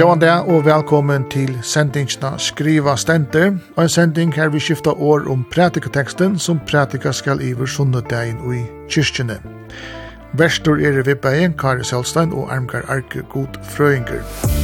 [0.00, 5.26] Gåan dag og velkommen til sendingsna Skriva Stenter, og en sending her vi skifta år
[5.28, 7.68] om pratikateksten som pratika skal iver
[8.40, 9.36] og i kyrkjene.
[10.32, 14.24] Verstor er i Vibbeien, Kari Selstein og Armgar Arke God Frøynger.
[14.24, 14.59] Musikk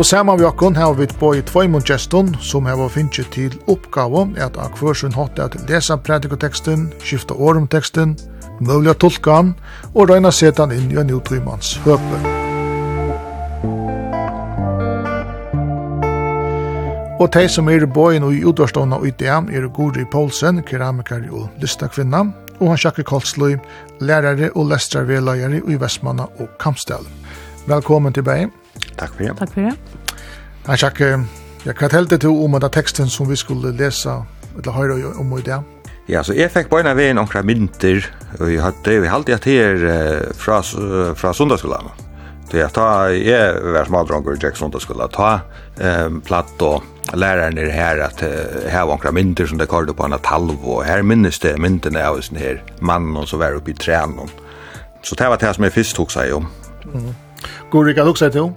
[0.00, 4.54] Og saman vi okkon har vi boi tveimun gestun som har finnst til oppgave at
[4.56, 8.14] akvørsun hatt at lesa predikoteksten, skifta årum teksten,
[8.96, 9.50] tolka han
[9.92, 12.20] og røyna setan inn i en utrymans høpe.
[17.20, 21.50] Og de som er i og i utvarstående og IDM er Guri Poulsen, keramiker og
[21.60, 22.24] lystakvinna,
[22.60, 23.58] og han sjakker Kolsløy,
[24.00, 27.04] lærere og lestrarvelagere i Vestmanna og Kampstel.
[27.66, 28.59] Velkommen til Bein.
[29.00, 29.36] Takk for det.
[29.40, 29.74] Takk for det.
[30.66, 31.00] Nei, Jack,
[31.64, 34.20] jeg kan telle til om den teksten som vi skulle lese,
[34.58, 35.58] eller høre om i det.
[36.10, 38.04] Ja, så jeg fikk bare ved noen mynter,
[38.38, 39.82] og vi hadde vi alltid hatt her
[40.34, 40.60] fra,
[41.14, 41.90] fra sundagsskolen.
[42.50, 45.36] Så jeg tar, jeg var smaldronger, i Jack sundagsskolen, ta
[45.78, 46.82] um, platt og
[47.14, 50.82] læreren er her at her var noen mynter som det kallet på en talv, og
[50.86, 54.30] her minnes det myntene av sånn her mannen som var oppe i trænen.
[55.06, 56.50] Så det var det som jeg først tok seg om.
[56.90, 57.12] Mm.
[57.70, 58.50] God Rikard, tok seg til?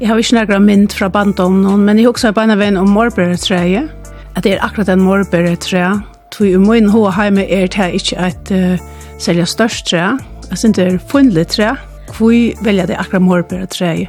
[0.00, 3.90] Jeg har ikke nærkere mynd fra bandom men jeg husker bare en venn om morbæretreet,
[4.36, 6.00] at det er akkurat en morbæretreet.
[6.32, 8.80] Tog i min hva hjemme er det ikke et uh,
[9.20, 10.16] selja størst tre.
[10.48, 11.74] Jeg synes det er funnelig tre.
[12.16, 14.08] Hvor velger det akkurat morbæretreet?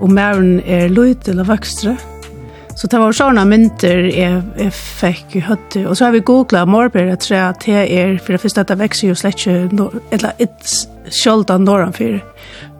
[0.00, 1.96] Og mæren er løyt eller vøkstre.
[2.76, 5.82] Så det var sånne mynter jeg, jeg fikk i høtte.
[5.88, 9.18] Og så har vi googlet morbæretreet til er, for det første at det vekser jo
[9.18, 10.76] slett ikke, eller et
[11.10, 11.66] skjoldt av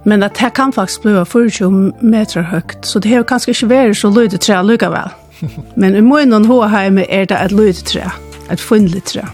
[0.04, 4.00] Men at det kan faktisk bli 40 meter høyt, så det har kanskje ikke vært
[4.00, 5.12] så løyde tre likevel.
[5.76, 8.10] Men i munnen håheime er det et løyde tre,
[8.50, 9.26] et funnelig tre.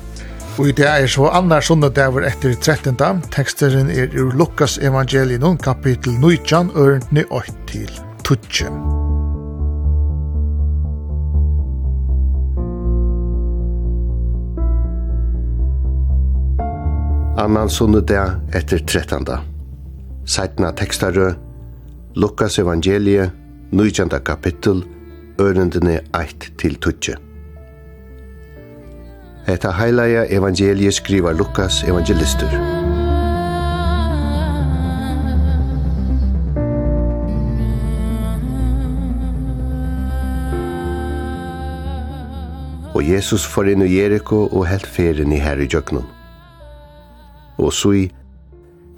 [0.58, 2.96] Og i det er så annars sånne dæver etter 13.
[3.30, 7.92] Teksteren er ur Lukas evangelien, kapittel 19, ørentene 8 til
[8.26, 8.72] 12.
[17.38, 19.57] Annan sunne dag etter 13.
[20.28, 21.30] Seitna tekstarø,
[22.14, 23.30] Lukas evangelie,
[23.72, 24.10] 19.
[24.20, 24.82] kapittel,
[25.40, 27.14] ørendene 1 til 12.
[29.48, 32.52] Eta heilaja evangelie skriva Lukas evangelistur.
[42.92, 46.04] Og Jesus får inn i Jericho og helt ferien i herre i djøknum.
[47.56, 48.08] Og så i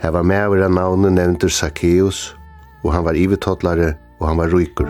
[0.00, 2.36] Her var med over navnet nevntur Zacchaeus,
[2.82, 4.88] og han var ivetottlare, og han var ryker.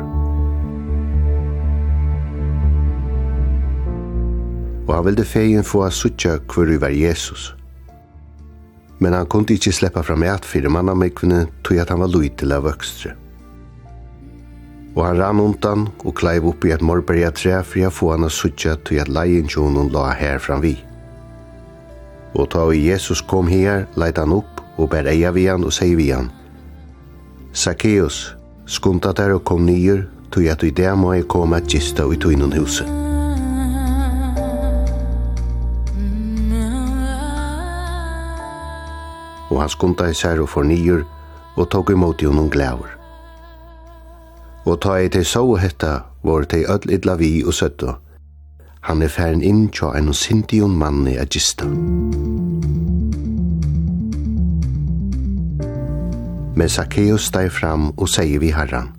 [4.87, 7.55] Og han ville fegin få av suttja hver var Jesus.
[8.99, 12.55] Men han kunne ikke sleppa fram eit fyrir manna mykvene tog at han var luitil
[12.55, 13.15] av vøkstre.
[14.95, 18.13] Og han rann undan og kleiv upp i et morberg et tre for jeg få
[18.15, 20.75] han av suttja tog at leien tjonen la her fram vi.
[22.35, 24.50] Og ta og Jesus kom her, leit han opp
[24.81, 26.31] og ber eia vi han og sier vi han.
[27.53, 28.37] Zacchaeus,
[28.67, 32.17] skunta der og kom nyer, tog at i det må jeg komme at gista i
[32.17, 32.89] tøynen huset.
[39.51, 41.03] Og han skunta i sær og for nyer,
[41.57, 42.97] og tog imot jo noen glæver.
[44.65, 47.99] Og ta i til så hetta, var til ødel idla vi og søtta.
[48.87, 51.67] Han er færen inn tja en sintion manni a gista.
[51.67, 53.30] Musik
[56.57, 58.91] Men Zacchaeus steg fram og sier vi herran.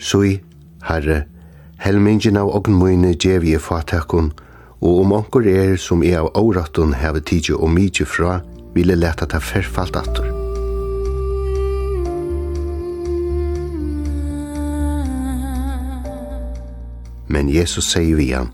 [0.00, 0.38] Sui,
[0.88, 1.24] herre,
[1.80, 4.32] helmingen av ognmøyne djev i fatakon,
[4.80, 8.38] og om onkur er som er av årattun heve tidsi og mykje fra,
[8.74, 10.30] ville leta ta ferfalt attur.
[17.28, 18.50] Men Jesus sier vi han,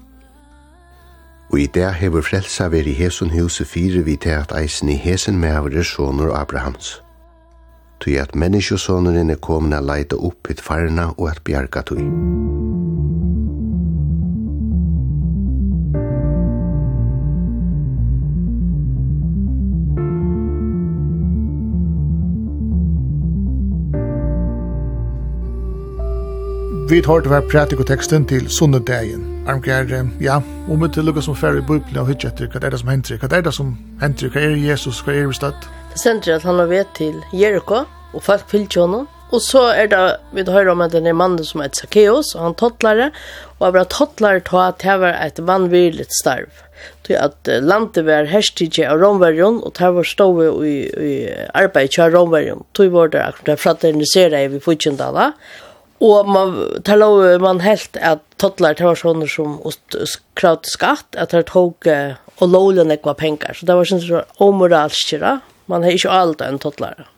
[1.46, 5.38] Og i det hever frelsa veri hesun huset fire vi til at eisen i hesen
[5.38, 7.05] med av resjoner Abrahams
[8.00, 12.06] tui at menneskjøsåneren er komin a leita upp hitt farna og at bjarga tui.
[26.88, 29.24] Vi tar til hver pratikoteksten til sunnedagen.
[29.46, 30.36] Armgjer, ja,
[30.68, 33.18] om vi til lukka som færre i bøyblina og hitt hva er det som henter,
[33.18, 35.66] hva er det som henter, hva er Jesus, hva er vi stedt?
[36.00, 37.84] sender at han har vet til Jericho,
[38.14, 39.06] og folk fyllt honom.
[39.34, 40.00] Og så er det,
[40.36, 43.10] vi hører om at det er mannen mann som heter Zacchaeus, og han tottlare,
[43.58, 46.62] og han bare tottlare til at det var et vannvirligt starv.
[47.08, 51.14] Til at landet var herstige av Romverjon, og det var stået i, i
[51.58, 52.62] arbeid til Romverjon.
[52.76, 55.32] Til var det akkurat det fraternisere i Fudjendala.
[56.06, 56.54] Og man,
[56.84, 59.58] tar lov, man helt at tottlare, det var sånne som
[60.38, 61.88] krav til skatt, at det tok
[62.36, 63.56] og lovlig nekva penger.
[63.56, 65.38] Så det var sånn som omoralskjera,
[65.70, 67.08] Man har ikke alt en tottlare.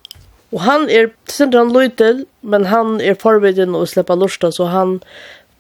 [0.55, 4.99] Og han er, sindra han løytel, men han er forviden å slippe lorsta, så han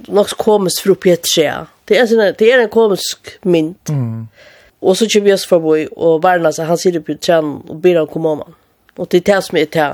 [0.08, 1.58] nok kommer fra Pietria.
[1.88, 3.76] Det er, sinne, det er en komisk mynd.
[3.93, 4.29] Mm.
[4.79, 8.11] Og så kommer jeg forbi og verna seg, han sier på tjen og ber han
[8.11, 8.58] komme om han.
[8.99, 9.88] Og det er det som er det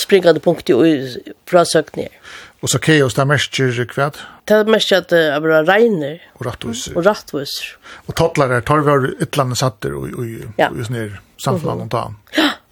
[0.00, 2.00] springende punktet og frasøkt.
[2.64, 4.22] Og så kaos, det merker kvært?
[4.48, 6.18] Det mest at det er bare regner.
[6.40, 6.96] Og rattviser.
[6.96, 7.76] Og rattviser.
[8.08, 10.70] Og tattler er, tar vi et eller annet satter og, og, og, ja.
[10.72, 11.04] og, og, og,
[11.52, 12.23] og, og, og, og,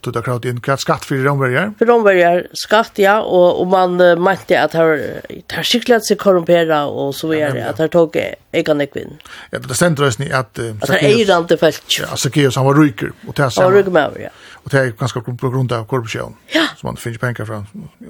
[0.03, 1.73] skatt och där kraut in kraut skatt for rombergar.
[1.79, 6.19] For rombergar skatt ja og, og man uh, mente mätte det har skikkelig at seg
[6.19, 8.17] korrumpera og så videre, ja, at att har tog
[8.53, 9.19] egen ekvin.
[9.51, 11.83] Ja, det centrum är att att det är inte felt.
[12.01, 13.71] Ja, så han var ryker Og det så.
[13.71, 14.29] Ryker med ja.
[14.65, 16.37] Og det er ganske på grunn av korruption.
[16.55, 16.67] Ja.
[16.77, 17.67] Så man finns pengar från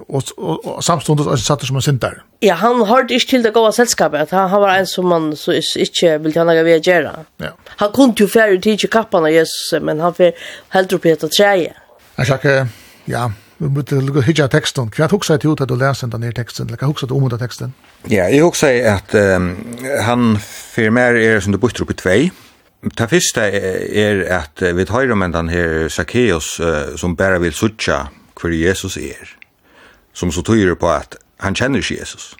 [0.08, 2.22] og, og, og samstundes er satt som en sent där.
[2.40, 4.30] Ja, han har ikke til det goda sällskapet.
[4.30, 7.12] Han, han var en som man så ikke inte vill noe ved å gjøre.
[7.38, 7.52] Ja.
[7.76, 10.34] Han kunne jo färre tid i kapparna Jesus, men han fikk
[10.68, 11.72] helt upp i ett träje.
[12.18, 12.66] Jeg sjekker,
[13.08, 13.28] ja,
[13.62, 14.90] vi måtte lukka hitja teksten.
[14.92, 16.68] Hva hugsa til at du leser den nere teksten?
[16.68, 17.74] Hva hugsa du om den teksten?
[18.10, 19.52] Ja, jeg hugsa at um,
[20.04, 22.18] han fyrir mer er som du bukter opp i tvei.
[22.82, 28.08] Det første er at vi tar om den her Zacchaeus uh, som bare vil sutja
[28.40, 29.36] hver Jesus er.
[30.12, 32.32] Som så tyder på at han kjenner ikke Jesus.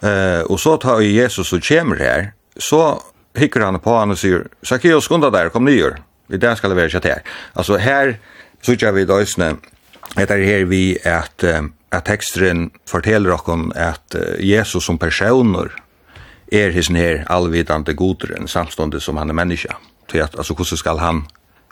[0.00, 3.02] Uh, og så tar Jesus og kommer her, så
[3.36, 5.98] hikker han på han og sier, Zacchaeus, skunda der, kom nyer.
[6.32, 7.26] I dag skal det være kjatt her.
[7.58, 8.14] Altså her,
[8.64, 9.58] Så tja vi døysene,
[10.16, 15.68] etter her vi at, at teksteren forteller okkon at Jesus som personer
[16.52, 19.76] er hisen her allvidande godren samståndet som han er menneska.
[20.08, 21.22] Til at, altså, hvordan skal han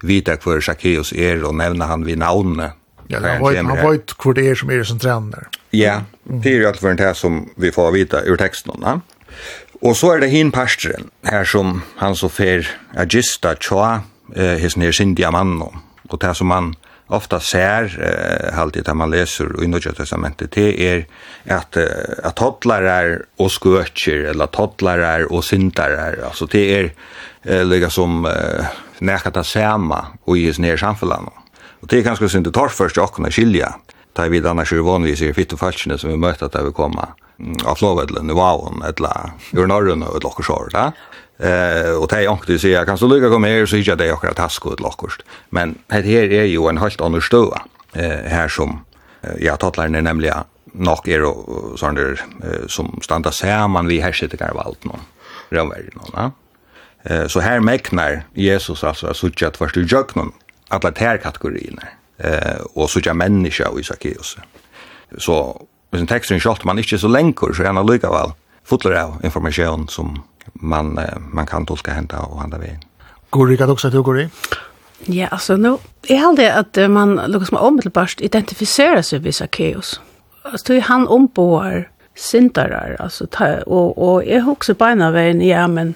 [0.03, 2.79] vita hver Zacchaeus er og nevna han vid navnet
[3.11, 5.49] Ja, han vet, han vet hvor det er som er som trener.
[5.75, 8.73] Ja, det er jo alt for en det som vi får vite ur teksten.
[8.81, 8.99] Ja?
[9.83, 14.05] Og så er det hin pastren, her som han så fer agista tjoa,
[14.37, 16.75] eh, his her sindia mannen, og det som han
[17.07, 21.07] ofta ser eh, alltid när man läser i Nya testamentet det är
[21.49, 21.77] att
[22.25, 26.93] att toddlarar och skötcher eller toddlarar och syndarar alltså det är
[27.43, 28.67] eh, lika som eh,
[28.99, 31.31] näka ta samma och i ner samfällan
[31.81, 33.75] och det är ganska synd det tar först och kunna skilja
[34.13, 37.07] tar vi annars är vanligtvis i fitt och falskene som vi möter att vi kommer
[37.65, 40.93] av Flåvedlen i Vavon eller ur Norrön och ett lockers år.
[41.43, 44.13] Eh och det är också så jag kan så lycka komma här så hittar det
[44.13, 45.23] och att taska ut lockost.
[45.51, 47.63] Men det här är ju en helt annan stöa
[47.95, 48.85] eh här som
[49.39, 49.57] ja
[49.89, 52.23] ner nämligen nok er og sånn der
[52.69, 54.99] som standa saman vi her sitter garvalt nå.
[55.51, 56.31] Rømmer nå, ja.
[57.05, 60.33] Eh så her meknar Jesus altså så søkja først du jøknon
[60.71, 61.75] alla tær kategorier.
[62.19, 64.39] Eh og søkja menneske og Isakios.
[65.19, 68.33] Så hvis en teksten skalt man ikke så lenkur så er han lukka vel
[68.65, 70.23] fotler av informasjon som
[70.53, 71.01] man,
[71.33, 72.81] man kan tolka hända och handa vägen.
[73.31, 74.31] Går det också att du går det?
[75.05, 75.77] Ja, alltså nu,
[76.07, 80.01] jag det att man liksom omedelbart identifierar sig med Zacchaeus.
[80.43, 85.49] Alltså det är han ombår syndarar, alltså, ta, och, och jag har också beina vägen,
[85.49, 85.95] ja, men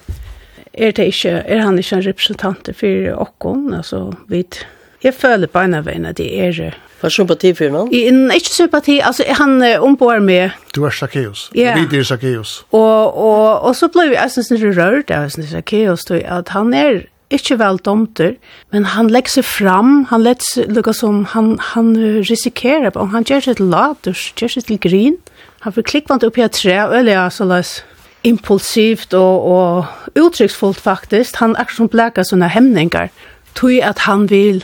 [0.73, 4.55] är, det inte, är han inte en representant för åkken, Alltså vid
[5.03, 6.77] Jeg føler på en av veien at jeg er...
[6.97, 7.91] Hva er sympati for noen?
[7.93, 10.55] Jeg er ikke sympati, altså han ombår med...
[10.73, 11.75] Du er Zacchaeus, ja.
[11.77, 12.63] vi er Zacchaeus.
[12.71, 17.03] Og, og, og så ble vi, jeg synes, litt rørt av Zacchaeus, at han er
[17.29, 18.33] ikke vel domter,
[18.71, 21.91] men han legger seg fram, han lägger sig, som, han, han
[22.25, 25.17] risikerer på, han gjør seg til laters, gjør seg til grin,
[25.65, 27.81] han får klikkvant opp i et tre, og ja, så läs
[28.27, 33.11] impulsivt og, og uttrycksfullt faktisk, han er som blæka sånne hemninger,
[33.59, 34.63] tog at han vil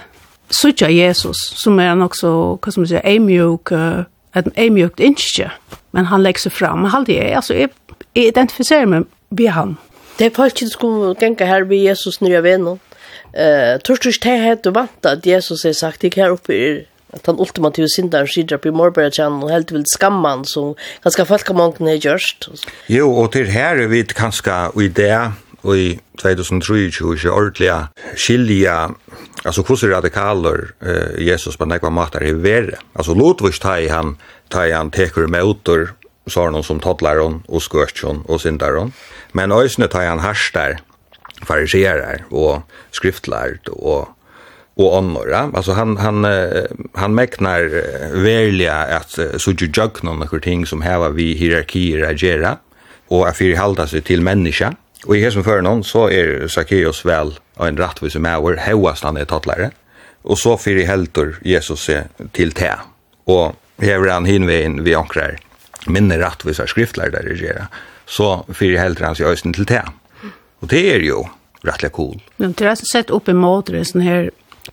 [0.50, 3.72] sucha Jesus som är nog så vad ska man säga ämjuk
[4.34, 5.00] ett ämjukt
[5.92, 6.82] men han lägger sig fram.
[6.82, 7.70] Men han det alltså är
[8.14, 9.78] identifierar mig vi han
[10.18, 12.78] det är faktiskt skulle tänka här vi Jesus nya vänner
[13.34, 17.40] eh törstig te hade vant att Jesus har sagt det här uppe i att han
[17.40, 22.48] ultimativt syndaren skidrar på Morbergjan och helt vill skamman så ganska folk har många gjort.
[22.88, 25.32] Jo, och till här är vi ganska i det
[25.72, 27.72] i 2023 ikke ordentlig
[28.20, 28.90] skilja,
[29.46, 32.80] altså hvordan radikaler uh, Jesus på nekva matar er verre.
[32.96, 34.18] Altså Lodvig teg han,
[34.52, 35.94] tar han teker med utor,
[36.28, 38.94] så har noen som tattlaron og skørtjon og syndaron,
[39.34, 40.82] men øysene teg han harstar,
[41.48, 42.64] fariserar og
[42.96, 44.12] skriftlärd og
[44.74, 45.52] og onnora.
[45.54, 46.26] Alltså han han
[46.96, 47.62] han mäknar
[48.24, 52.58] verliga att så ju jugna några ting som här vi hierarkier agera
[53.08, 54.76] och att förhålla sig till människa
[55.08, 59.04] Og i hesen før noen så er Zacchaeus vel og en rettvis som er hevast
[59.04, 59.72] han er tattlare.
[60.24, 62.72] Og så fyrir heltor Jesus seg til te.
[63.28, 65.40] Og hever han hinvein vi ankrar
[65.92, 67.68] minne rättvisa av skriftlærer der regjera.
[68.08, 69.82] Så fyrir helter han seg øysen til te.
[70.64, 71.26] Og det er jo
[71.68, 72.22] rettelig cool.
[72.40, 74.30] Men det har sett opp i måter i sånne her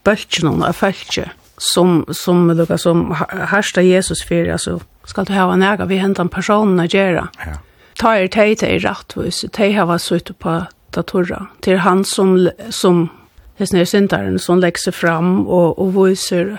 [0.06, 1.26] bøltjenene av føltje
[1.60, 3.02] som, som, som, som
[3.50, 4.78] hersta Jesus fyrir, altså
[5.10, 7.26] skal du hava nega vi hentan personen å gjøre.
[7.42, 7.58] Ja
[8.00, 10.61] ta er tei tei rattvus, tei hava sutt på
[10.95, 11.47] datorra.
[11.62, 13.11] til han som, som
[13.59, 16.59] hesne nere syndaren, som legger fram og, og viser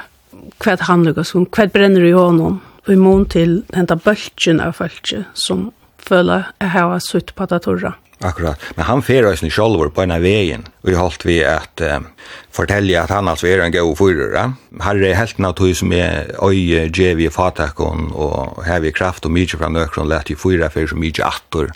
[0.62, 5.72] hva han som hva brenner i honom, og imon til henta bølgen av fölkje som
[5.98, 7.96] føler jeg hava sutt på datorra.
[8.24, 8.60] Akkurat.
[8.76, 10.68] Men han fer oss nu sjálvor på ena vägen.
[10.82, 12.08] Vi har hållt vi att um,
[12.52, 14.54] fortälja att han alltså är en god fyrare.
[14.82, 19.60] Här är helt naturligt som är oj ge vi fatakon och här kraft och mycket
[19.60, 21.72] från ökron lät ju fyra för så mycket attor.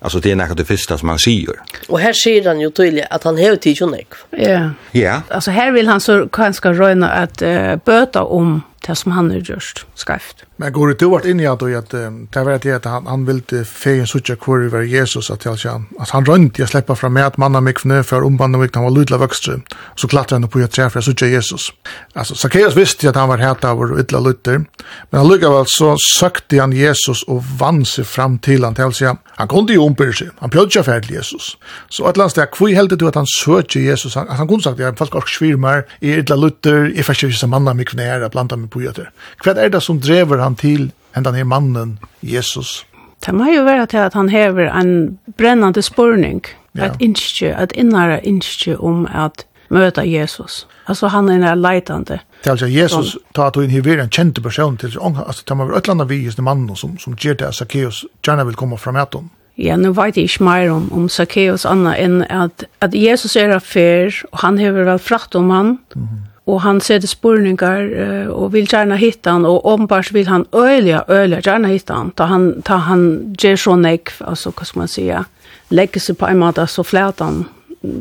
[0.00, 1.54] Alltså det är något det första som man säger.
[1.88, 3.86] Och här säger han ju tydligt att han har tid ju
[4.30, 4.70] Ja.
[4.92, 5.22] Ja.
[5.28, 9.36] Alltså här vill han så kanske röna att uh, böta om det som han har
[9.36, 10.44] gjort skreft.
[10.56, 14.06] Men går det vart in i att det det var att han han ville fejen
[14.06, 17.36] söka kvar över Jesus att jag kan att han runt jag släppa fram med att
[17.36, 19.62] manna mig knö för umbanden vilket han var lydla vuxen
[19.96, 21.72] så klattrade han på att träffa Jesus.
[22.12, 24.64] Alltså Zacchaeus visste att han var heta av ytla lutter
[25.10, 28.92] men han lyckades väl så sökte han Jesus och vann sig fram till han till
[28.92, 29.16] sig.
[29.26, 30.28] Han kunde ju ombyr sig.
[30.38, 31.56] Han pjödde sig till Jesus.
[31.88, 34.98] Så ett landsdag kvui helt du att han sökte Jesus han, han kunde sagt jag
[34.98, 38.80] fast går svir i ytla lutter i fast jag manna mig knä blanda mig på
[38.80, 39.06] det.
[39.44, 42.84] Vad är det som driver han till ända ner mannen Jesus?
[43.26, 46.44] Det må jo være til at han hever en brännande spurning,
[46.76, 46.84] Ja.
[46.84, 50.66] et innskje, et innare innskje om at möta Jesus.
[50.86, 52.18] Altså han er en leitande.
[52.42, 55.78] Det er altså Jesus tar hun inhivera en kjente person til, altså det må være
[55.78, 59.22] et eller annet just mannen som, som gjør det Zacchaeus gjerne vil komme fram etter
[59.58, 63.54] Ja, nu vet jeg ikke mer om, om Zacchaeus annet enn at, at Jesus er
[63.54, 68.26] affær, og han hever vel fratt om han, mm -hmm og han sätter spurningar uh,
[68.26, 72.24] och vill gjerne hitta han och ombars vill han öliga öliga gjerne hitta han ta
[72.24, 75.24] han ta han ger så nek, alltså hva skal man säga
[75.68, 77.44] legger seg på en måte så flätan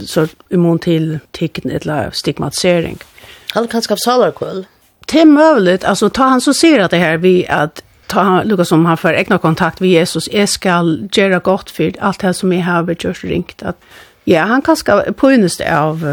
[0.06, 2.98] så imon till tikkene eller stigmatisering.
[3.54, 4.66] Han kan skapa salarkull.
[5.06, 8.68] Det er möjligt, alltså ta han så ser att det här vi att ta Lukas
[8.68, 10.30] som han för egna kontakt med Jesus.
[10.32, 13.64] jeg skal gjøre godt for allt det som jeg har gjort ringt.
[13.64, 13.78] Att,
[14.26, 15.28] ja, han kan skapa på
[15.72, 16.06] av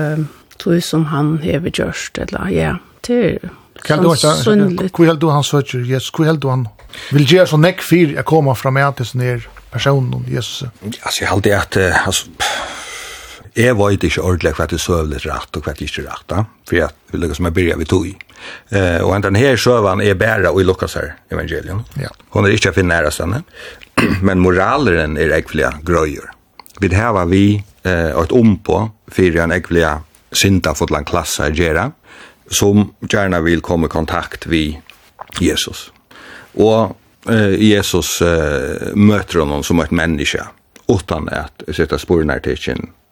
[0.61, 2.75] tog som han hever gjørst, eller ja,
[3.07, 3.21] det
[3.89, 4.93] er sånn sunnligt.
[4.97, 6.11] Hvor held du han søker Jesus?
[6.15, 6.67] Hvor held du han
[7.15, 9.39] vil gjøre så nekk fyr jeg kommer fra meg til sånne
[9.73, 10.69] personen om Jesus?
[10.83, 12.29] Altså, jeg held det at, uh, altså,
[13.57, 16.43] jeg vet ikke ordentlig hva det søvlet rett og hva det ikke rett, da.
[16.69, 18.17] For jeg vil lukke som jeg begynner vi tog i.
[18.73, 21.85] Uh, og den her søvan er bæra i lukkes her, evangelium.
[22.01, 22.13] Ja.
[22.35, 23.43] Hun er ikke å finne nære stedene,
[24.27, 26.31] men moraleren er ekvelige grøyer.
[26.81, 28.79] Vi har vi eh, et om på,
[29.13, 29.99] for en ekvelige
[30.33, 31.93] synda fotland klassar gera,
[32.51, 34.81] som gärna vill komma i kontakt vi
[35.39, 35.93] Jesus.
[36.55, 36.97] Och
[37.29, 40.47] eh, Jesus eh, möter honom som ett människa
[40.89, 42.57] utan att sätta spåren här till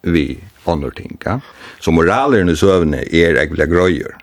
[0.01, 0.91] vi ting.
[0.95, 1.41] tinka.
[1.79, 4.15] Så moralen i sövne är ägla gröjer.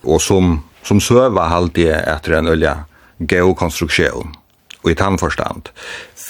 [0.00, 2.84] Och som, som söva halt det en den ölja
[3.18, 4.34] geokonstruktion
[4.82, 5.68] och i tandförstand.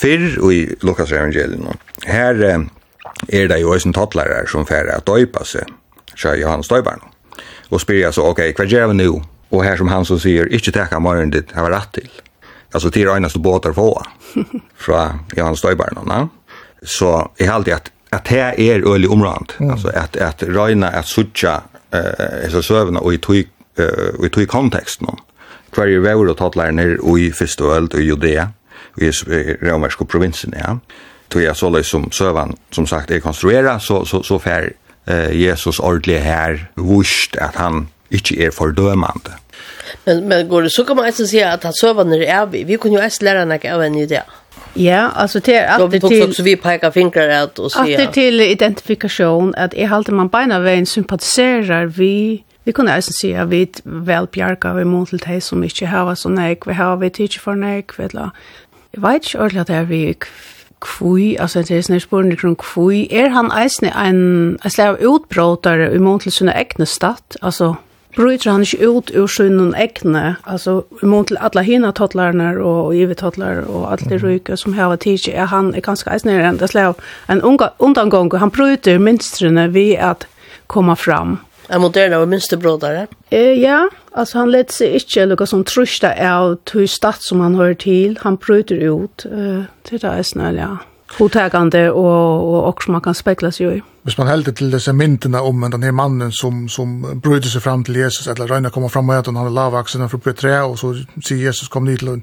[0.03, 1.67] Fyrr och i Lukas evangelium
[2.05, 2.61] här eh,
[3.29, 5.65] är det ju en tattlare som färre att döpa sig
[6.17, 7.03] sier Johannes Støybarn.
[7.71, 9.23] Og spyr jeg så, ok, hva gjør vi nå?
[9.53, 12.11] Og her som han så sier, ikke teka morgen ditt, jeg var rett til.
[12.73, 13.91] Altså, til øyneste båter få,
[14.85, 16.31] fra Johannes Støybarn.
[16.83, 19.57] Så jeg har alltid at, at det er øyelig områd.
[19.59, 19.71] Mm.
[19.71, 21.59] Altså, at, at røyna, at suttja,
[21.95, 23.45] eh, så søvna, og i tog,
[23.79, 25.09] uh, i tog konteksten.
[25.73, 28.47] Hver er vevr og tattlærer och i første og i Judea,
[28.97, 29.11] i
[29.63, 30.77] romerske provinsen, ja.
[31.31, 34.69] Tog jeg så løs som søvan, som sagt, er konstruera, så, så, så fær
[35.07, 39.35] Jesus ordentlig her vust at han ikke er fordømende.
[40.07, 42.63] Men, men går det, så kan man eisen si at han søvende er vi.
[42.65, 44.23] Vi kunne jo eisen lære noe av en idé.
[44.77, 46.35] Ja, altså til at det til...
[46.35, 48.01] Så vi peker fingre ut og sier...
[48.01, 52.45] At til identifikasjon, at jeg halte man beina veien sympatiserer vi...
[52.65, 56.15] Vi kunne også si at vi vel bjerga vi mot til de som ikke har
[56.15, 58.31] så nek, vi har vi tidsfor nek, vi la...
[58.95, 60.03] Jeg vet ikke ordentlig at det er vi
[60.83, 64.21] kvui, altså det er sånne spørsmål kring kvui, er han eisne en,
[64.59, 67.75] en slag utbråtere i mån til sine egne stadt, altså
[68.17, 72.97] bryter han ikke ut ur sine egne, altså i mån til alle hina tottlarna og
[72.97, 76.69] ivetottlare og alle de ryke som har tidsi, er han er ganske eisne en, en
[76.69, 77.01] slag
[77.33, 77.43] en
[77.79, 80.27] undangong, han bryter minstrene vi at
[80.67, 81.39] komma fram.
[81.73, 83.07] En moderne og minstebrådare?
[83.31, 87.55] Eh, ja, Alltså han lät sig inte lukka som trusta av tog stats som han
[87.55, 88.19] hör till.
[88.23, 90.61] Han bryter ut uh, till det här snälla.
[90.61, 93.83] Ja hotägande och och också man kan spekla sig i.
[94.03, 97.85] Hvis man helder til disse myntene om den her mannen som, som bröt seg fram
[97.85, 100.97] til Jesus, eller Røyne kommer fram og at han har lavaksen fra Petre, og så
[101.21, 102.23] sier Jesus kom dit til henne.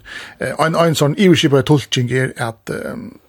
[0.59, 2.73] En, en sånn iverskipet tolking er at,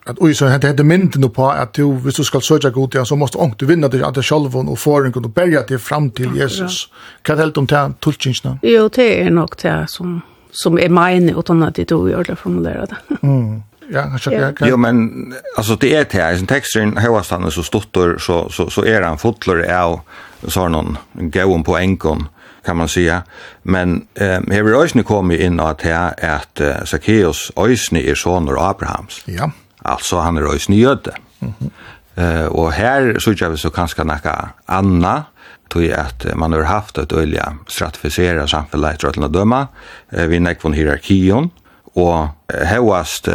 [0.06, 3.06] at oi, så hette hette myntene på at du, hvis du skal søke god til
[3.06, 6.10] så måste ångt du vinna dig at det selv og en og berge til fram
[6.10, 6.90] til Jesus.
[7.22, 8.58] Hva helt om det tolkingene?
[8.62, 12.38] Jo, det er nok det som, som er mine, utan sånn at du gjør det
[12.38, 12.98] formuleret.
[13.22, 13.62] Mm.
[13.92, 14.52] Ja, kanske ja.
[14.60, 18.84] Jo men alltså det är det här som texten högstanne så stottor så så så
[18.84, 20.00] är han fotler av
[20.48, 22.28] så har någon gåon på enkon
[22.64, 23.22] kan man säga.
[23.62, 28.48] Men eh här vi rösne kommer in att här är att Zacchaeus ösne är son
[28.48, 29.22] av Abrahams.
[29.24, 29.50] Ja.
[29.82, 31.14] Alltså han är ösne jöde.
[31.38, 31.54] Mhm.
[31.58, 31.70] Mm
[32.14, 35.24] eh och här så jag så kanske näka Anna
[35.68, 39.68] tog att man har haft ett öliga stratificerat samfällighet att döma
[40.10, 41.50] eh, vid nekvon hierarkion
[41.98, 42.28] og
[42.68, 43.28] hevast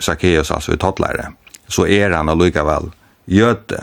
[0.00, 1.32] Zacchaeus altså i tottlære,
[1.68, 2.90] så er han allikevel
[3.26, 3.82] jøte.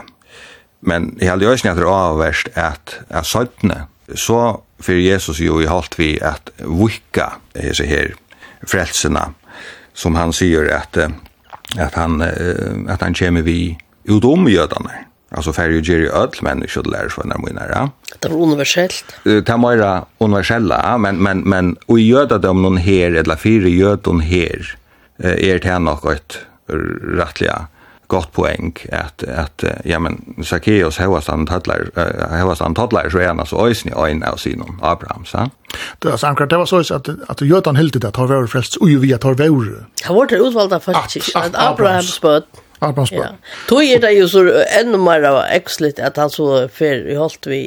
[0.81, 5.59] Men i halde jøsning at det er avverst at, at søytene, så fyrir Jesus jo
[5.59, 8.13] i holdt vi at vikka hese her
[8.67, 9.29] frelsena,
[9.93, 10.97] som han sier at,
[11.77, 13.77] at han, at han kommer vi
[14.09, 15.08] utom jødene.
[15.31, 17.89] Alltså färg ju ger ju öll människor att lära sig när man är.
[18.19, 19.05] Det är universellt.
[19.23, 23.67] Det är mer universella, men men men och gör det om någon här eller fyra
[23.67, 24.75] göd hon här
[25.17, 26.37] är det här något
[27.17, 27.67] rättliga
[28.07, 31.89] gott poäng att att ja men Zacchaeus hevas han tattlar
[32.37, 35.49] hevas han tattlar så är han så ösnig en av sin Abraham så.
[35.99, 38.75] Det var sant det var så att att gör han helt det har varit frälst
[38.75, 39.77] och ju vi har varit.
[40.03, 42.43] Han var det utvalda faktiskt att Abrahams bud.
[42.85, 43.21] Arbansbø.
[43.21, 43.33] Ja.
[43.67, 44.43] Tog er det jo så
[44.79, 47.61] enda mer av ekslitt at han så fer i holdt vi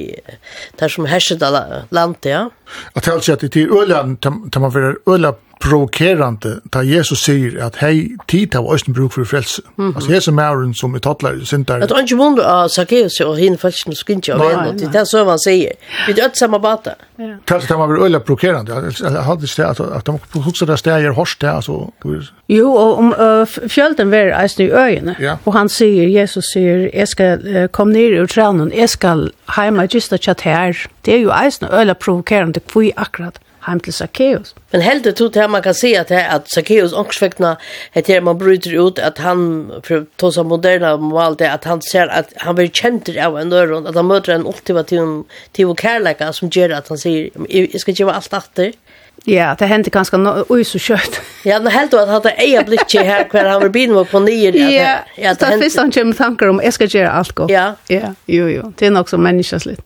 [0.81, 1.59] der som herset av
[1.93, 2.47] landet, ja.
[2.95, 7.21] At det er alltid at det er øyland, til man fer øyland provokerande ta Jesus
[7.21, 9.63] säger att hej tid av øyne bruk för frälse.
[9.79, 9.95] Mm -hmm.
[9.97, 11.83] Alltså Jesus mæren som er sin där.
[11.83, 15.09] At han ju vondre av Zacchaeus hin henne med skinja av en det er det
[15.09, 15.73] som han säger.
[16.07, 16.91] Vi er samma bata.
[17.19, 17.25] Ja.
[17.47, 21.13] Kanske det var vel provokerande, Jag hade det att att de hukse där stedet jag
[21.13, 21.93] hors där altså.
[22.49, 23.15] Jo, och om
[23.69, 28.27] fjälten var eisen i øyene, och han säger Jesus sier, ska skal komme ner ur
[28.27, 30.87] trænen, Jag ska hemma just att chatta här.
[31.05, 34.55] Det är ju eisen øyne provokerande, hvor akkurat heim til Zacchaeus.
[34.73, 37.57] Men helt det tog man kan se att här att Zacchaeus ångsväckna
[37.93, 42.33] heter man bryter ut att han för tosa moderna mål det att han ser att
[42.37, 46.71] han blir känd av en öron att han möter en ultimativ till kärleka som gör
[46.71, 48.73] att han säger jag ska ge allt åter.
[49.25, 51.21] Ja, det hände ganska no oj så kött.
[51.45, 54.51] Ja, men helt att hade eja blick här kvar han var bin på nio.
[54.51, 55.57] Ja, ja, det hände.
[55.57, 57.51] Det finns en tankar om jag ska göra allt gott.
[57.51, 57.75] Ja.
[57.89, 59.19] Ja, jo jo, det är nog så
[59.65, 59.83] lite.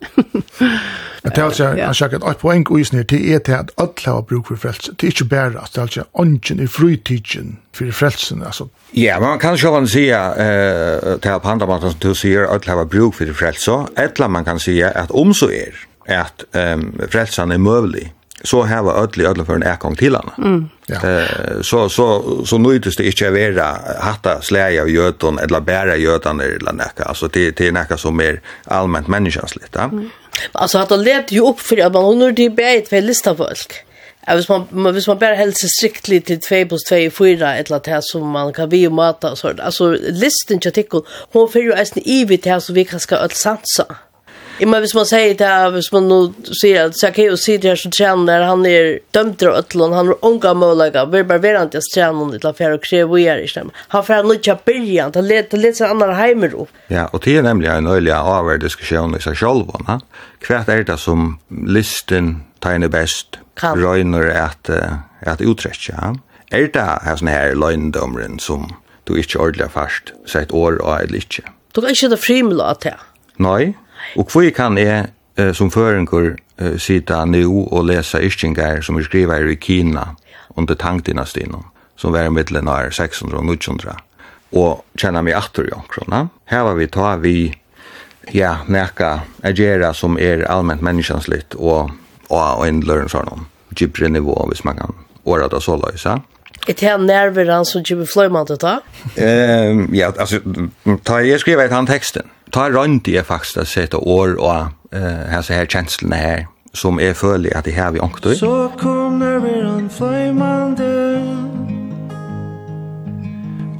[1.22, 4.12] Jag tar så jag har att ett poäng och just nu till är att alla
[4.14, 4.94] har bruk för frelsen.
[5.00, 8.42] Det er ikke bare at det er ånden i fritidsen for frelsen.
[8.42, 8.68] Altså.
[8.94, 12.64] Ja, men man kan sjålan sige uh, til på andre måten som du sier at
[12.64, 15.72] det var bruk for frelsen, eller man kan sige at om så er
[16.06, 18.12] at um, frelsen er möjlig
[18.44, 20.32] så har öll i öll för en ekong till henne.
[20.38, 20.68] Mm.
[20.88, 26.40] Eh så så så nöjdes det inte vara hatta släja av jötan eller bära jötan
[26.40, 27.04] eller näka.
[27.04, 29.78] Alltså det det är näka som mer allmänt människans lite.
[29.78, 30.10] Mm.
[30.52, 33.85] Alltså att det levde ju upp för att man under det bäit för lista folk.
[34.26, 37.52] Ja, hvis man, hvis man bare helst er striktlig til 2 plus 2 i 4,
[37.60, 39.62] et eller annet som man kan vi og mata og sånt.
[39.62, 43.00] Altså, listen til artikkel, hun fyrir jo eisen i vi til her som vi kan
[43.00, 43.86] skal alt sansa.
[44.58, 47.92] Men hvis man sier det her, hvis man nå sier at Zacchaeus sitter her som
[47.92, 51.82] trener, han er dømt av øtlån, han er unga målaga, vi er bare verant i
[51.92, 53.76] trener, et eller annet for å kreve vi er i stemmen.
[53.92, 56.72] Han får han nødja byrjan, han leter litt seg andre heimer opp.
[56.90, 60.98] Ja, og det er nemlig en øyelig avhver diskusjon i seg sjolv, hva er det
[61.04, 64.70] som listen tegner best, kan røyner at,
[65.20, 66.14] at utretja.
[66.52, 68.70] Er det her sånne her løgndomren som
[69.08, 71.46] du ikke ordentlig fast sett år og eller ikke?
[71.74, 72.94] Du kan ikke det frimla at det?
[73.42, 73.74] Nei,
[74.16, 75.08] og hvor kan jeg
[75.54, 80.14] som føringer uh, sitte nå og lese ischingar som vi skriver i Kina
[80.56, 81.66] under tankdynastinen,
[81.96, 83.96] som var i middelen av 600 og 900,
[84.56, 86.30] og kjenner meg atter i omkron.
[86.48, 87.36] Her var vi ta vi
[88.32, 91.92] ja, neka agera som er allment menneskjanslitt og
[92.30, 96.20] og en løren sånn om gypre nivå hvis man kan åra det så løysa.
[96.66, 98.78] Er det her nerver han som gypre fløymann til ta?
[99.18, 100.40] Um, ja, altså,
[101.06, 102.30] ta jeg skriver et han teksten.
[102.54, 107.16] Ta rundt jeg faktisk å sette år og uh, her, her kjenslene her som er
[107.16, 108.34] følelig at det her vi ångte.
[108.36, 110.76] Så kom nerver han fløymann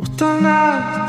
[0.01, 1.07] Utan at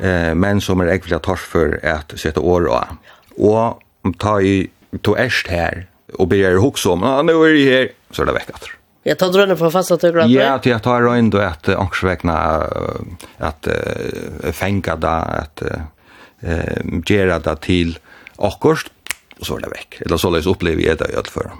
[0.00, 2.98] Eh, men som er ekvilja tors for at sette år og.
[3.38, 4.70] Og ta i,
[5.02, 8.32] to erst her, och börjar huxa om, ah, nu är det här, så är det
[8.32, 8.70] vecka efter.
[9.02, 10.28] Jag tar drönnen från fasta till grabbar.
[10.28, 12.36] Ja, jag tar rönt och att ångsväckna
[13.38, 13.68] att
[14.52, 15.62] fänga det, att
[17.10, 17.98] göra det till
[18.36, 18.86] åkost,
[19.40, 20.00] och så är det väck.
[20.00, 21.50] Eller så upplever jag det i alla fall.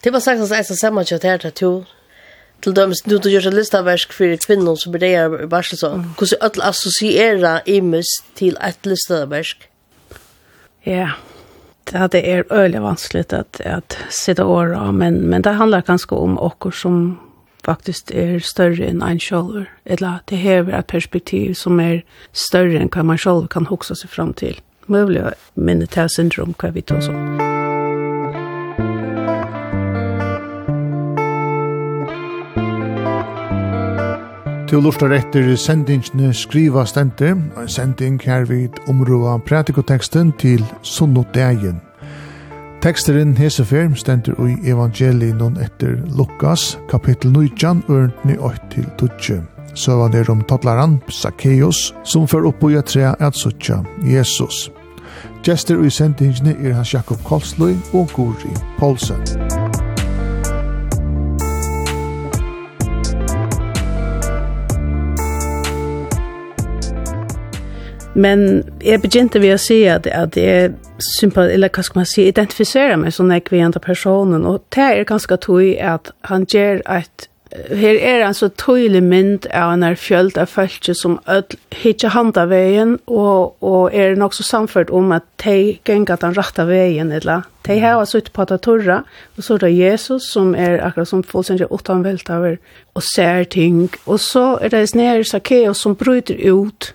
[0.00, 1.84] Det var sagt att jag ska samma kött här till
[2.60, 6.14] till dem som du gör ett listaverk för kvinnor som börjar i Barselsson.
[6.18, 9.68] Hur ska alla associera imus till ett listaverk?
[10.82, 10.92] Ja.
[10.92, 11.10] Yeah
[11.92, 16.70] det är øyelig vanskelig att att sitta åra men men det handlar kanske om okkur
[16.70, 17.18] som
[17.64, 22.90] faktiskt är större än en själv eller det här ett perspektiv som är större än
[22.94, 24.60] vad man själv kan huxa sig fram till.
[25.54, 27.73] minne til syndrom kan vi ta så.
[34.74, 41.76] til lustar etter sendingsne Skriva Stenter, en sending her vid områa pratikoteksten til Sunnodegjen.
[42.82, 49.42] Teksteren Hesefer stenter i evangelien etter Lukas, kapittel 19, ørntni 8 til 12.
[49.86, 54.72] var er om tattlaran, Zacchaeus, som fer opp i et tre at suttja, Jesus.
[55.44, 59.63] Gjester i sendingsne er hans Jakob Kolsløy og Guri Poulsen.
[68.14, 70.72] Men jeg begynte ved å si at, at jeg
[71.02, 75.08] sympa, eller hva skal man si, identifiserer meg som jeg kvinnende personen, og det er
[75.08, 79.94] ganske tog at han gjør at Her er en så tydelig mynd av en er
[79.94, 81.20] fjølt av følelse som
[81.70, 86.64] hittar handa veien, og, og er nok så samført om at de gengar den rette
[86.66, 89.04] veien, eller de har altså på at torra,
[89.36, 92.58] og så er det Jesus som er akkurat som fullstendig utanvelt over
[92.94, 96.90] og ser ting, og så er det nere Zacchaeus som bryter ut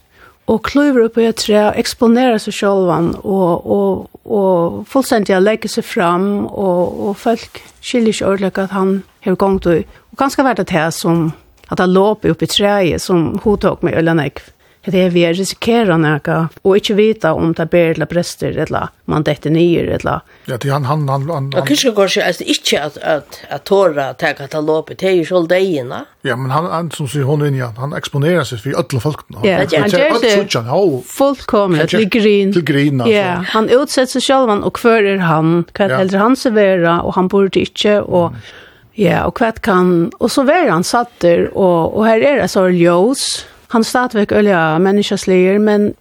[0.49, 5.69] og kløver upp i et tre og eksponerer seg sjølvan og, og, og fullstendig legger
[5.69, 9.85] seg fram og, og folk skiljer ikke ordentlig at han har gongt ut.
[10.11, 11.29] og ganske vært det her som
[11.69, 14.41] at han låper upp i treet som hun tok med Ølanekv
[14.87, 19.25] det er vi risikerer noe, og ikke vite om det ber eller brester, eller man
[19.27, 20.21] dette nye, eller...
[20.47, 21.25] Ja, det han, han, han...
[21.29, 25.17] han Ja, kanskje går ikke, altså, ikke at, at, at tåra tar katalopet, det er
[25.17, 26.05] jo selv degene.
[26.23, 29.43] Ja, men han, han som sier hun inn igjen, han eksponerer seg for alle folkene.
[29.43, 30.33] Ja, han gjør det
[31.11, 32.55] fullkomlig til grin.
[32.55, 33.17] Til grin, altså.
[33.17, 35.99] Ja, han utsetter seg selv, og hver er han, hva ja.
[35.99, 38.39] helder han serverer, og han burde ikke, og...
[38.99, 40.09] Ja, og hva kan...
[40.19, 44.31] Og så var han satt der, og, og her er det så ljøs, han stadigvæk
[44.31, 45.93] ølja menneskeslier, men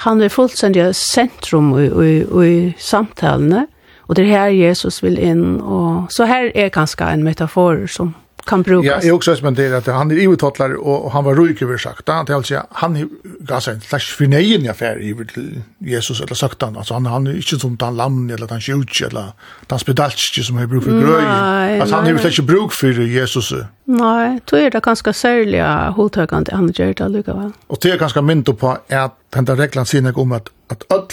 [0.00, 2.14] han er fullstendig sentrum i, i,
[2.46, 3.66] i samtalene,
[4.08, 8.14] og det er her Jesus vil inn, og så her er kanskje en metafor som
[8.50, 8.86] kan brukas.
[8.86, 11.62] Ja, jeg også men det är att han er ivetottlare, og och han var ruik
[11.62, 12.06] over sagt.
[12.06, 13.10] da, til altså, han
[13.48, 17.06] gasar en slags fornøyen nej i affär över till Jesus eller sagt han altså, han
[17.06, 19.32] han er ikke som den lamm eller den sjuk eller
[19.70, 21.22] den spedalsk som har bruk grøy.
[21.22, 23.52] Nei, altså, han har inte bruk for Jesus.
[23.86, 25.62] Nei, då er det ganske særlig
[25.96, 27.50] hodtøkende, han gjør det alltså.
[27.68, 31.06] Og det er ganske mynd på at den där reglan nek om at, at all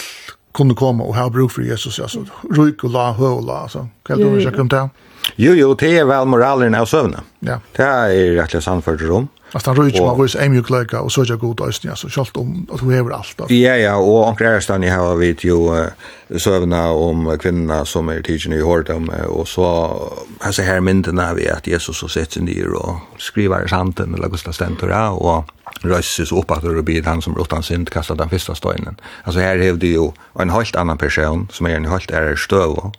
[0.53, 2.25] kunne komme og ha bruk for Jesus altså,
[2.57, 4.29] Ruik og la høy og la altså, hva alltså.
[4.29, 4.89] Kan du säga om det?
[5.37, 7.25] Jo, jo, det er vel moralen av søvnet.
[7.45, 7.59] Ja.
[7.77, 9.29] Det er rettelig samført rom.
[9.55, 12.79] At han røyder man en mjuk løyga og søkja god øyne, altså, selv om at
[12.79, 13.43] hun hever alt.
[13.49, 15.71] Ja, ja, og omkring ærestan jeg har vidt jo
[16.37, 19.69] søvna om kvinnerna som er tidsen i hårdom, og så
[20.43, 24.53] hese her myndene vi at Jesus så sitter nyr og skriver i sanden, eller Gustav
[24.53, 25.47] Stentora, og
[25.85, 28.99] røyses opp at det blir han som råttan synd kastet den første støynen.
[29.23, 32.91] Altså her hever det jo en helt annan person som er en helt ærer støv,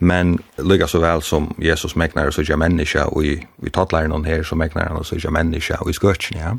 [0.00, 4.24] Men lika så vel som Jesus mäknar og sykja menneska, og i, vi tattlæren hon
[4.24, 6.54] her, så mäknar han og sykja menneska, og i skøtjen, ja.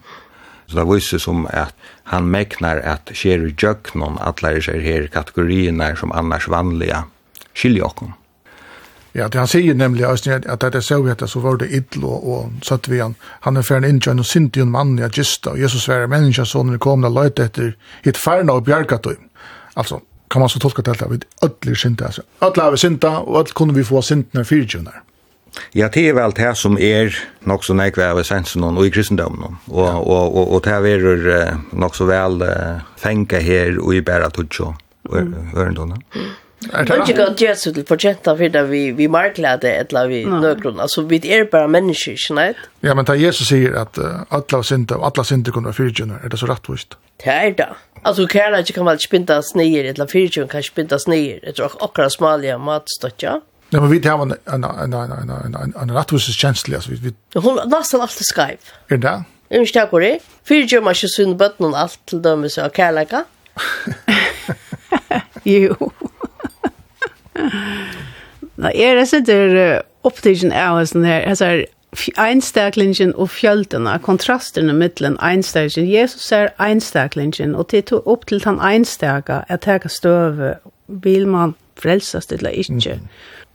[0.67, 1.73] Så det viser som at
[2.03, 7.01] han megnar at skjer i djøknon, atlærer seg her kategorierna som annars vanliga
[7.57, 8.13] skiljer okkom.
[9.13, 10.23] Ja, det han sier nemlig at
[10.61, 13.17] det er vet så var det idlo og satt vi han.
[13.41, 16.63] Han er en inntjøn og sinti en mann i agista, og Jesus var menneska så
[16.63, 17.73] kom det kom kom kom kom
[18.05, 22.05] hit kom kom kom kom kan man så tolka det att vi ödlir synda.
[22.05, 25.03] Alltså, ödla har vi synda och ödla kunde vi få syndna fyrtjunar.
[25.75, 27.11] Ja, det er vel det som er
[27.47, 29.57] nok så nekve av essensen og i kristendommen.
[29.67, 29.97] Og, ja.
[29.99, 34.29] og, og, og det er uh, nok så vel uh, fengt her og i bæra
[34.31, 34.69] tutsjå
[35.09, 35.17] og
[35.55, 36.03] ørendånden.
[36.15, 36.29] Mm.
[36.61, 40.25] Det är inte gott jag så till procent av det vi vi marklade eller vi
[40.25, 40.79] nøkron.
[40.79, 42.53] Altså, vi er bare mennesker, ikke nei?
[42.81, 45.73] Ja, men da Jesus sier at uh, säger att alla og alle alla kunne være
[45.73, 46.97] fyrtjønner, er det så rettvist?
[47.23, 47.69] Det er det.
[48.03, 51.39] Alltså kan inte kan väl spinta snyer eller fyrtjøn kan spinta snyer.
[51.43, 53.39] Det tror akkurat smalige matstøtja.
[53.73, 56.91] Ja, men vi har en en en en en en en, en rättvis kjenslig, altså.
[56.91, 57.39] vi vi...
[57.39, 58.65] Hun er nesten alltid Skype.
[58.89, 59.23] Er det?
[59.49, 60.25] Jeg Är inte det korrekt?
[60.43, 63.23] Förgjuta man ju synd bort någon alt til dem så kärleka.
[65.43, 65.91] Jo.
[67.35, 71.63] Nei, er det sitter opptigen av sånn her, altså
[72.19, 75.91] einstaklingen og fjöldene, i mittlen einstaklingen.
[75.91, 80.55] Jesus er einstaklingen, og til opp til han einstaka, at her kan støve,
[80.87, 82.99] vil man frelsas til det ikke.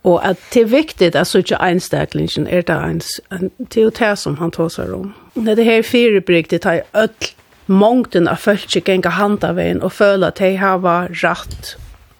[0.04, 3.20] Og at det er viktig at så ikke einstaklingen er det ens,
[3.58, 5.14] det er jo det som han tar seg om.
[5.34, 7.34] Det er her firebrygtet, det tar ødel
[7.66, 11.76] mångden av folk som ganger hand av veien og føler at de har vært rett.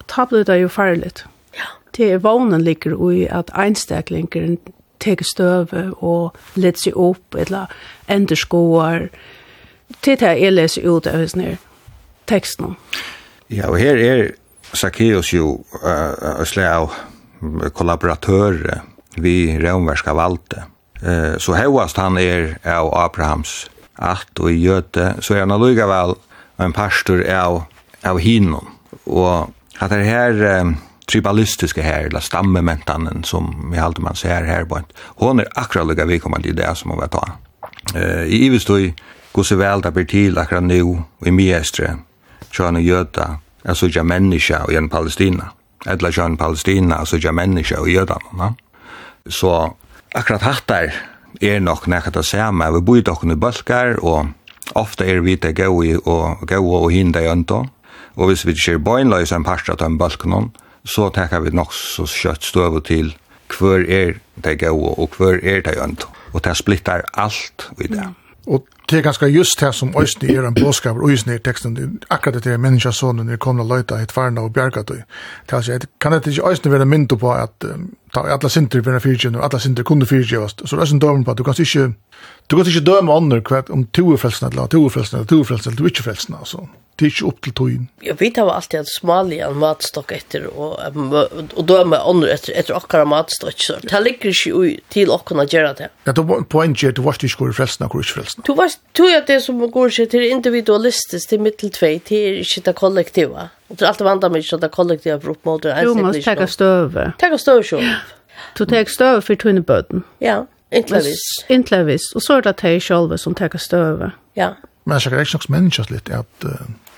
[0.07, 1.23] Det blir det jo farligt.
[1.95, 4.57] Det er vånen ligger i at einsteklingeren
[4.99, 7.71] teker støve og lett seg opp, eller
[8.09, 9.09] ender skoer.
[10.05, 11.57] det jeg leser ut av hos nere
[12.27, 12.75] teksten.
[13.47, 14.31] Ja, og her er
[14.75, 18.81] Zacchaeus jo uh, slag av kollaboratør
[19.15, 20.65] vi romverska valde.
[20.99, 25.87] Uh, så hevast han er av Abrahams at og i Gjøte, så er han alluga
[25.89, 26.17] vel
[26.61, 27.63] en pastor av,
[28.05, 28.75] av hinon.
[29.05, 30.43] Og at det her...
[30.61, 34.81] Um, tribalistiske her, eller stammementanen som vi alltid man ser her på.
[35.17, 37.23] Hon er akkurat lika vidkommande i det som hun vill ta.
[37.95, 38.93] Uh, I Ivestøy,
[39.35, 41.97] då i vel väl blir til akkurat nu i Miestre,
[42.51, 42.83] tjön och
[43.65, 45.51] er så ikke människa och en Palestina.
[45.85, 48.17] Eller tjön Palestina, alltså jag människa och Göta.
[48.33, 48.53] Na?
[49.29, 49.73] Så
[50.15, 50.91] akkurat hatt der
[51.41, 52.71] er nok nekka det samme.
[52.73, 54.27] Vi bor dokken i bølgar, og
[54.75, 57.63] ofta er vi det gau og, og, og hinda i ønta.
[58.15, 60.51] Og hvis vi ikke er bøgnløys en parstra av en bølg
[60.87, 63.13] så tenker vi nok så kjøtt støv til
[63.57, 66.07] hver er det gode og hver er det ønt.
[66.33, 68.03] Og det splittar alt i det.
[68.03, 68.15] Mm.
[68.47, 71.99] Og det er ganske just det som Øysten er en påskap, og Øysten er teksten,
[72.09, 75.83] akkurat det er menneskesånen, til å løyta, et farna og bjerga bjergat.
[75.99, 77.65] Kan det ikke Øysten være mynd på at
[78.13, 81.37] ta alla sinter for fyrtjen, og alla sinter kunde fyrtjen så Øysten dømer på at
[81.37, 81.93] du kan ikke,
[82.49, 85.39] du kan ikke døme ånder om to er frelsene, eller to er frelsene, eller to
[85.39, 87.83] er frelsene, eller to er frelsene, altså det er ikke opp til tøyen.
[88.01, 92.31] Ja, vi tar alltid en smalig en matstokk etter, og, og da er vi andre
[92.33, 95.89] etter, etter akkurat matstokk, så det ligger ikke til åkken å gjøre det.
[96.07, 98.45] Ja, det var en at du var ikke hvor frelsen og hvor ikke frelsen.
[98.47, 102.75] Du var tror jeg det som går seg til individualistisk, til mitteltvei, til ikke det
[102.81, 103.49] kollektiva.
[103.67, 105.81] Og det alt alltid vandrer meg ikke det kollektiva for oppmåter.
[105.85, 107.11] Du må takke støve.
[107.21, 107.85] Takke støve sjøv.
[108.57, 110.01] Du tar støve for tunne bøten.
[110.23, 111.21] Ja, intlevis.
[111.49, 114.11] Intlevis, og så er det at jeg selv som takker støve.
[114.37, 114.55] Ja.
[114.85, 116.45] Men jeg sikkert ikke nok menneskelig at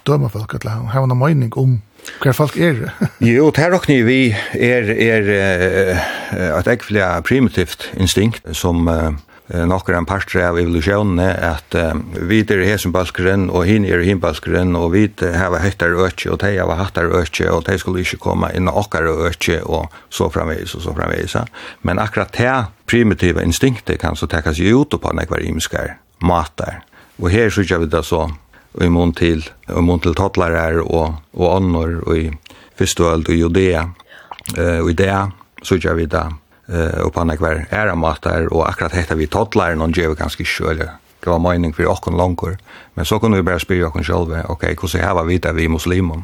[0.04, 1.82] döma folk, att ha en mening om
[2.24, 2.90] hva folk er?
[3.24, 4.20] jo, det her vi
[4.54, 9.12] er, er uh, et ekvelig primitivt instinkt som uh,
[9.50, 11.94] nokkur en parter av evolusjonen er at uh,
[12.30, 16.76] vi er hesenbalskeren og hin er hinbalskeren og vi har høytar økje og de har
[16.80, 20.86] hattar økje og de skulle ikke komme inn og okkar økje og så framvis og
[20.86, 21.38] så framveis
[21.84, 26.84] Men akkurat det primitive instinktet kan så tekkas ut på nekvar imskar matar.
[27.20, 28.30] Og her sykja vi det så
[28.74, 32.30] og i mån til, og i mån til tattlarar og, og annor og i
[32.80, 33.88] fyrstøld og judea.
[34.58, 35.14] Uh, og i det
[35.64, 36.28] så gjør vi det
[36.70, 40.46] eh og på andre hver æramater og akkurat heter vi tattlarar noen gjør vi ganske
[40.46, 42.58] kjøle det var mening for okken langer.
[42.94, 46.24] Men så kunne vi och spyrja okken sjølve, ok, hvordan var vi där vi muslimer?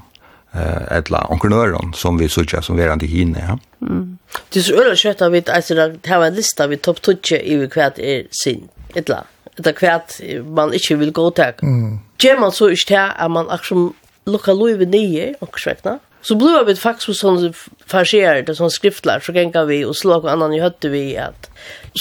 [0.55, 3.57] eh etla onkelnøren som vi såg som verande hinne ja.
[3.81, 4.17] Mm.
[4.53, 7.57] Det er så øyla skjøtta vi at det var en lista vi topp 20 i
[7.73, 9.23] hvert er sin etla
[9.57, 11.61] det kvært man ikke vil gå til.
[11.63, 11.99] Mm.
[12.21, 15.99] Gjør man så ikke til at man akkurat lukka loive nye, og svekna.
[16.25, 17.51] Så blua vi faktisk hos sånne
[17.85, 21.51] farsier, det sånne skriftlar, så genga vi og slå annan i høtte vi at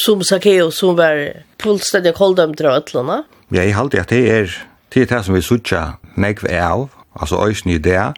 [0.01, 1.21] som Sakeo, som var
[1.61, 3.19] fullstendig koldømter av ötlana.
[3.53, 4.55] Ja, jeg halte at det er
[4.95, 5.83] det er det som vi sutja
[6.17, 6.89] negv av,
[7.19, 8.15] altså øysen i det,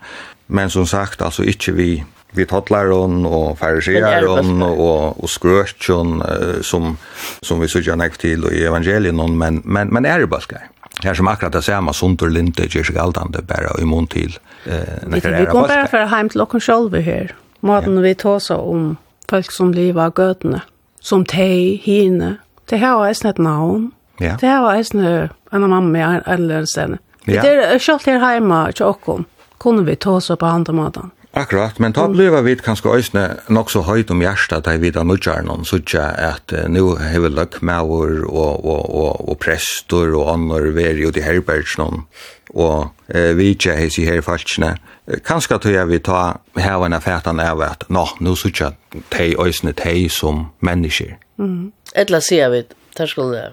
[0.49, 1.90] men som sagt, altså ikke vi
[2.37, 6.22] vi tottlar hon och fariserar hon och och skröch hon
[6.62, 6.96] som
[7.42, 10.68] som vi söker näkt till i evangelien hon men men men är det baskar.
[11.03, 14.72] Här som akkurat det samma sunter linte är sig alltande bara i mån till eh
[15.07, 17.35] när det är Vi kommer bara för hem till och själva här.
[17.61, 18.96] Maten vi tar så om
[19.29, 20.61] folk som lever av götna
[21.01, 22.37] som teg, hine.
[22.64, 23.90] Det här var snett navn.
[24.18, 24.37] Ja.
[24.40, 26.99] Det här är snö en av mamma eller en sen.
[27.25, 29.25] Det är självt här hemma, tjockon.
[29.59, 31.11] Kunde vi ta oss på andra måten?
[31.37, 33.22] Akkurat, men ta bliva vid kanskje òsne
[33.53, 37.35] nok så høyt om hjertet da vi da nudjar noen sutja at uh, nu hever
[37.37, 42.07] løkmauer og, og, og, og prestor og annor veri ut i herbergsnån
[42.57, 46.20] og uh, vi ikke heis i her falskne Kanskje tror jeg vi ta
[46.59, 48.72] hevana fætan av at nå, nu sutja
[49.12, 51.12] tei òsne tei som mennesker.
[51.38, 51.70] Mm.
[51.94, 52.64] Etla sier vi,
[52.99, 53.44] der skulle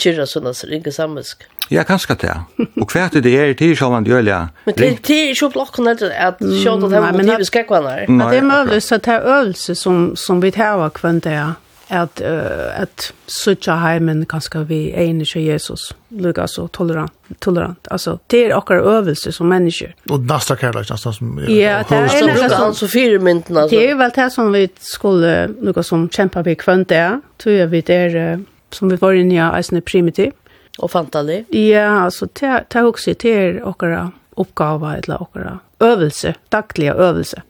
[0.00, 1.44] kyrra sånn, ringe sammensk.
[1.70, 2.34] Ja, kanskje det.
[2.80, 4.38] Og hva er det er til gjør djølja?
[4.66, 8.06] Men det er ikke blokken etter at sjålvann det her motivet skal her.
[8.08, 11.32] Men Det er mulig så det er øvelse som, som vi tar av kvann det
[11.32, 11.54] er
[11.92, 17.12] at, uh, at suttja heimen kanskje vi er inne ikke Jesus, lukka så tolerant.
[17.40, 17.88] tolerant.
[17.90, 19.92] Altså, det er akkurat øvelse som mennesker.
[20.10, 21.38] Og nasta kærleik, nesten som...
[21.48, 23.76] Ja, det er nekka han så fire mynten, altså.
[23.76, 27.56] Det er vel det som vi skulle lukka som kjempa vi kvann det er, tror
[27.56, 28.38] jeg vi det er,
[28.72, 30.32] som vi var inne i, eisne primitiv
[30.78, 31.44] Och fantali?
[31.48, 37.42] Ja, alltså det det också till några uppgåva eller några övelse, dagliga övelse.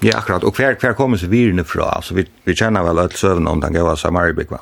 [0.00, 0.44] Ja, akkurat.
[0.44, 1.88] Og hver, hver kommer seg virene fra.
[1.96, 4.58] Alltså vi vi känner väl att søvn om den gamla Samaribik va.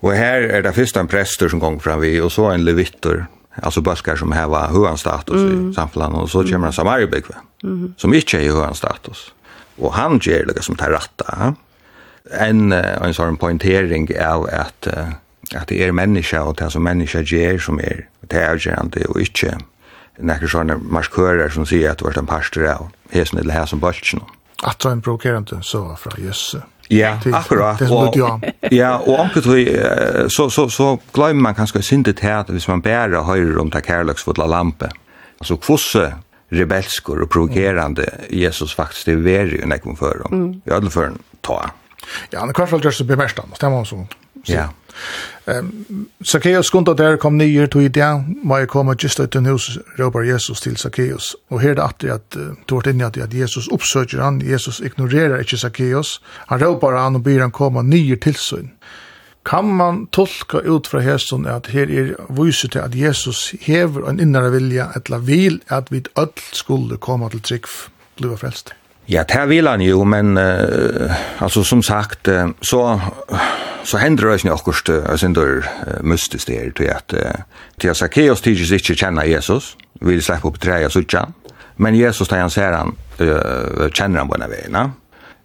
[0.00, 3.26] Och här är det først en prester som kommer fram vi och så en levitter.
[3.62, 5.70] Alltså baskar som har var högan status mm.
[5.70, 7.34] i samfunnet, och så kommer en Samaribik va.
[7.62, 7.94] Mm.
[7.96, 9.32] Som inte är högan status.
[9.76, 11.54] Och han gjør det som tar ratta.
[12.30, 14.88] En en sån poängtering av att
[15.56, 19.20] at det er menneska og det som menneska gjør som er det er avgjørende og
[19.22, 19.54] ikke
[20.18, 24.24] nekker sånne marskører som sier at du er en parster av hesen eller hesen bølsen.
[24.66, 26.64] At du er en provokerende så fra Jøsse.
[26.90, 27.78] Ja, til, akkurat.
[27.78, 28.46] Det som du gjør.
[28.72, 29.58] Ja, og anker tog,
[30.32, 33.84] så, så, så glemmer man kanskje sintet til at hvis man bare hører om det
[33.86, 34.88] kærløksfotla lampe,
[35.38, 36.06] altså kvosse
[36.52, 40.48] rebelskor og provokerande Jesus faktisk det er veri i nekvom føren, mm.
[40.64, 41.60] i en ta.
[42.32, 44.08] Ja, han er hvert fall gjør seg bemerkstamme, stemmer han sånn.
[44.48, 44.68] Ja.
[45.46, 49.78] Ehm Zacchaeus skunda der kom nyer to idea, må jeg komme just ut til hus
[49.98, 51.36] ropar Jesus til Zacchaeus.
[51.50, 55.38] Og her er det alltid at tort inn at at Jesus oppsøker han, Jesus ignorerer
[55.40, 56.20] ikke Zacchaeus.
[56.48, 58.72] Han ropar han og ber han komme nyer til sin.
[59.46, 64.20] Kan man tolka ut fra hesson at her er vyser til at Jesus hever en
[64.20, 67.66] innere vilja, etla vil at vi öll skulle komme til trygg,
[68.16, 68.74] blive frelst?
[69.08, 72.82] Ja, det vil han jo, men uh, altså som sagt, uh, så,
[73.84, 77.42] så hender det ikke akkurat uh, sin dør uh, mystisk der, til at uh,
[77.80, 81.24] til at Zacchaeus tidligst ikke kjenner Jesus, vil slippe opp treet og suttje
[81.78, 84.78] men Jesus da han ser han, uh, kjenner han på denne veien.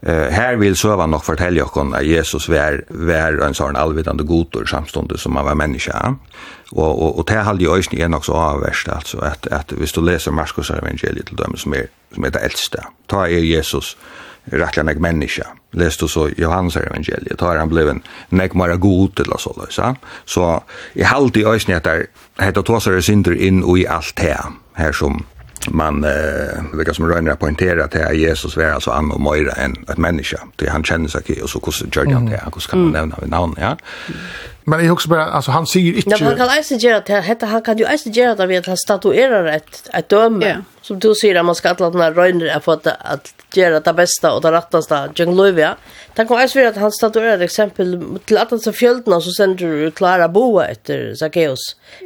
[0.04, 4.67] Uh, her vil søvan nok fortelle oss at Jesus var, var en sånn alvidende godtor
[4.69, 5.93] samstående som han var menneske.
[5.93, 6.41] Uh,
[6.75, 9.91] Og, og, og det halde i øyne er nok så avverst, altså, at, at hvis
[9.91, 13.97] du leser Marskos evangeliet til dem, som er, som er det eldste, ta er Jesus
[14.53, 15.45] rettelig nek menneske.
[15.73, 19.93] Lest du så Johannes evangeliet, ta er han blevet nek mara god til oss, så,
[20.25, 20.59] så
[20.95, 22.07] jeg halde i øyne at det
[22.41, 24.36] heter tåsare synder inn og i alt det
[24.77, 25.25] her som
[25.71, 29.97] man eh vilka som rönner poängterar att här Jesus var alltså annorlunda mera än ett
[29.97, 30.38] människa.
[30.55, 32.41] Det han känner sig och så hur gör han det?
[32.53, 33.77] Hur ska man nämna vid namn, ja?
[34.65, 36.10] Men jeg husker bare, altså han säger inte.
[36.10, 37.23] Nej, han kan eisen gjøre det.
[37.23, 40.45] hette han kan jo eisen gjøre det ved at han statuerer et, et døme.
[40.45, 40.56] Ja.
[40.82, 43.95] Som du sier, at man skal alle denne røyner er for at, at gjøre det
[43.95, 45.76] beste og det retteste, Jung Lovia.
[46.28, 48.71] kan eisen för at han statuerer et eksempel til at han ser
[49.13, 51.60] och så sender du Klara Boa etter Zacchaeus.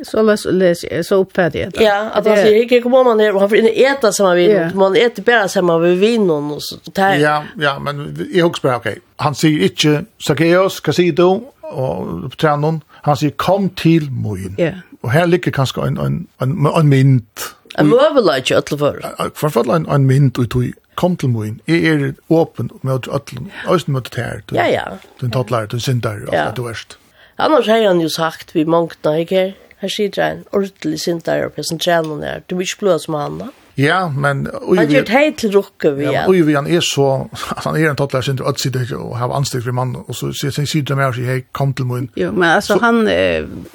[0.04, 1.72] Så läs läs så uppfattar jag.
[1.82, 4.52] Ja, at han sier, ikke kommer man her, och han får inte äta samma vin.
[4.52, 7.16] vinen, Man etter bare sammen med vinen og så där.
[7.16, 8.88] Ja, ja, men jeg husker bare, ok,
[9.20, 11.42] Han sier ikke, Zacchaeus, hva sier du?
[11.70, 14.56] og på trænun, han sier, kom til moin.
[14.58, 14.74] Ja.
[15.04, 17.48] Og her ligger kanskje en, en, en, en mynd.
[17.80, 19.00] En møvelage, alle for.
[19.36, 21.60] For fall en, en mynd, ut i kom til moin.
[21.68, 24.42] Jeg er åpen med alle, med det her.
[24.54, 24.84] Ja, ja.
[25.22, 26.98] Du er tattler, du er synder, og alt det verst.
[27.38, 29.52] Annars har han jo sagt, vi mangtna, ikke her?
[29.78, 32.40] Her sitter en ordentlig synder, og presenterer han her.
[32.50, 33.52] Du vil ikke blå som han, da.
[33.78, 36.06] Ja, men Han gjør Det är rukke vi.
[36.06, 39.18] Ja, oj vi han er så Altså, han er en tottlar og sitter ikke og
[39.18, 41.74] har anställd for man og så sier han sier til meg og sier, hei, kom
[41.74, 42.10] til mun.
[42.18, 43.08] Jo, men alltså han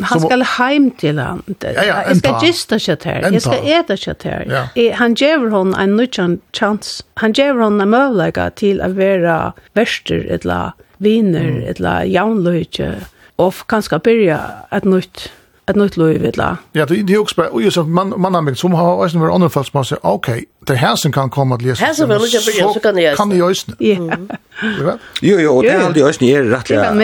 [0.00, 1.42] han skal heim til han.
[1.62, 3.32] Ja, ja, Jag ska gista kött här.
[3.32, 4.94] Jag ska äta kött här.
[4.94, 7.04] Han ger hon en nutchan chans.
[7.14, 12.94] Han ger hon en möjlighet till att vara värster eller viner eller jaunlöjtje
[13.36, 15.30] och kanske börja ett nytt
[15.66, 16.56] ett nytt liv eller?
[16.72, 19.34] Ja, det är också bara, och just man, man har mig som har ösnen varit
[19.34, 21.84] andra folk som har sagt, okej, det här som kan komma att läsa.
[21.84, 23.16] Här som vill jag börja så kan det ösnen.
[23.16, 23.68] Kan det just.
[23.78, 24.98] Ja.
[25.20, 26.94] Jo, jo, och det är aldrig det är rättliga,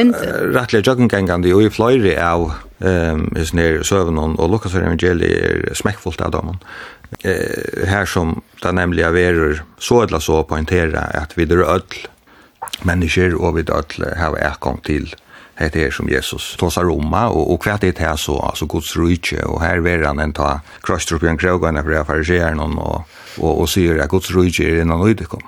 [0.43, 6.21] rättliga joggengängande och i flöjre av ehm is ner söven och Lukas evangeliet är smäckfullt
[6.21, 6.59] av dem.
[7.23, 11.83] Eh här som där nämligen är så eller så poängtera att vi det öll
[12.83, 15.15] människor och vi öll har ett gång till
[15.59, 19.43] det er som Jesus tåsar Roma, og, og hva det er så, altså Guds rujtje,
[19.47, 22.79] og her ver han en ta krøster opp i en krøvgane for jeg fariserer noen,
[22.79, 23.09] og,
[23.41, 25.43] og, og sier at Guds rujtje er innan uidekom.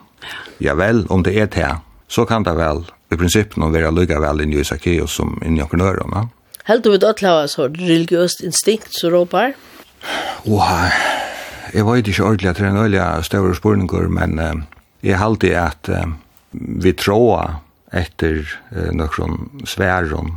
[0.60, 1.70] Ja vel, om det er det,
[2.10, 5.58] så kan det vel i prinsipp, å være lykka vel inn i Isakeios som inn
[5.58, 6.30] i okkurøren.
[6.66, 9.54] Helt du vet at ha så religiøst instinkt som råpar?
[10.46, 10.74] Åh,
[11.74, 14.60] jeg vet ikke ordentlig at det er en øyelig større spørninger, men eh,
[15.10, 16.14] jeg halte at eh,
[16.52, 17.60] vi tråder
[17.92, 20.32] etter eh, nøkron sværon.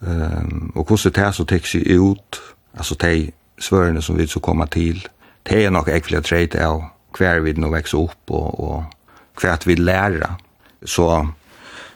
[0.00, 2.40] Um, og hvordan det er så tek seg ut,
[2.76, 5.00] altså de svørene som vi så kommer til,
[5.48, 6.82] det er nok ekvile treit av
[7.16, 10.36] hver vi nå vekser opp og, og hver vi lærer.
[10.84, 11.08] Så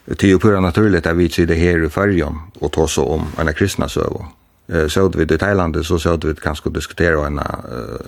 [0.06, 3.26] det er jo pura naturligt at vi sitter her i fyrjon og tar så om
[3.38, 4.24] en kristna søvå.
[4.70, 7.40] Eh så vi i Thailand så så vi kanskje diskutera en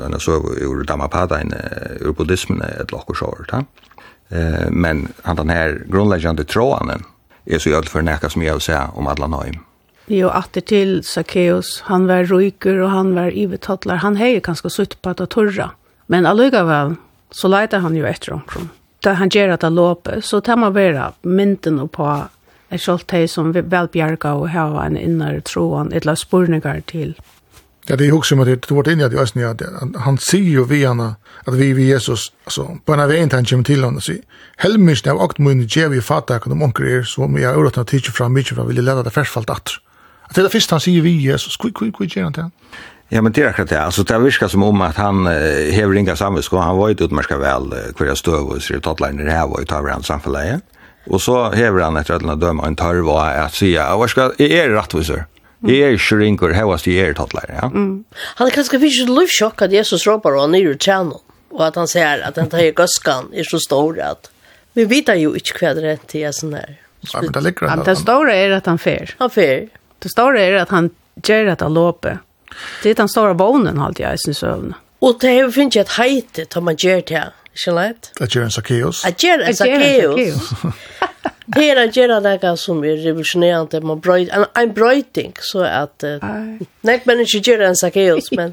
[0.07, 1.53] en søvå ur Dhammapada en
[2.01, 3.65] ur buddhismen et lokkur sjørt.
[4.33, 7.03] Eh, men han den här grundläggande tråden
[7.45, 9.59] är så jag för näka som jag vill säga om alla nöjm.
[10.07, 13.97] Jo, att det till Zacchaeus, han var ryker och han var ivetattlar.
[13.97, 15.71] Han hejer kanske sutt på att torra.
[16.07, 16.95] Men allugaväl
[17.31, 18.69] så leitar han ju efter omkring.
[19.03, 22.07] Da han gjør at det låper, så tar man være mynden på
[22.71, 27.17] et selv de som velbjerga og hava en innere troen, eller spurningar til
[27.87, 29.63] Ja, det är också med det vart inne att jag snär att
[29.97, 33.65] han ser ju vi att vi vi Jesus alltså på när vi inte han kommer
[33.65, 34.13] till honom så
[34.57, 37.79] helmisch av åkt mun ge vi fatta kan de onkel är så vi jag ordat
[37.79, 39.69] att teacher fram mycket från vill lära det färsfalt att.
[40.23, 42.51] Att det först han ser vi Jesus quick quick quick gärna där.
[43.09, 43.83] Ja, men det är akkurat det.
[43.83, 45.27] Alltså det virkar som om att han
[45.71, 46.59] hever inga samvetskå.
[46.59, 49.67] Han var ju utmärska väl hver jag stöv och ser tattlarna det här var ju
[49.67, 50.63] tar varandra samfället.
[51.07, 54.71] Och så hever han efter att han en tørv och att säga, hva skal, är
[55.11, 55.32] er.
[55.69, 57.69] Jeg er ikke ringer, her var det jeg er tattler, ja.
[57.71, 58.05] Mm.
[58.39, 61.21] Han er kanskje fyrt lovsjokk at Jesus råper han nere tjener,
[61.53, 64.31] og at han ser at den tar gøskan er så stor at
[64.75, 66.79] vi vet jo ikke hva det er til Jesus her.
[67.13, 67.83] Ja, men det ligger han.
[67.85, 69.13] Det store er at han fer.
[69.19, 69.67] Han fer.
[70.03, 70.91] Det store er at han
[71.21, 72.23] gjør at han låper.
[72.83, 74.75] Det er den store vånen, halte jeg, synes øvne.
[75.03, 77.39] Og det er jo finnes et heite, tar man gjør til han.
[77.53, 78.11] Ikke lett?
[78.17, 79.03] Det gjør en Zacchaeus.
[79.05, 80.53] Det gjør en Zacchaeus
[81.55, 83.81] det är att göra något som är revolutionerande.
[83.81, 86.05] Man bröjt, en, en bröjting så att...
[86.05, 86.29] Uh,
[86.81, 88.53] nej, men inte göra en Zacchaeus, men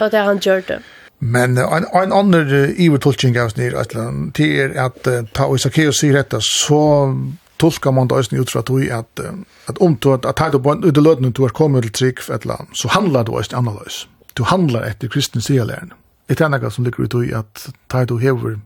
[0.00, 0.78] vad det han gör det.
[1.18, 3.74] Men en, en annan ivertolkning av snir,
[4.34, 7.08] det är att uh, ta Zacchaeus säger detta så
[7.56, 9.20] tolkar man det ösnen utfra tog att
[9.66, 12.44] att om du att ta på ut löden du har kommit till trick för ett
[12.44, 13.90] land så handlar du ösnen annorlunda.
[14.32, 15.92] Du handlar efter kristen själen.
[16.26, 18.60] Det är något som ligger ut i att ta du hever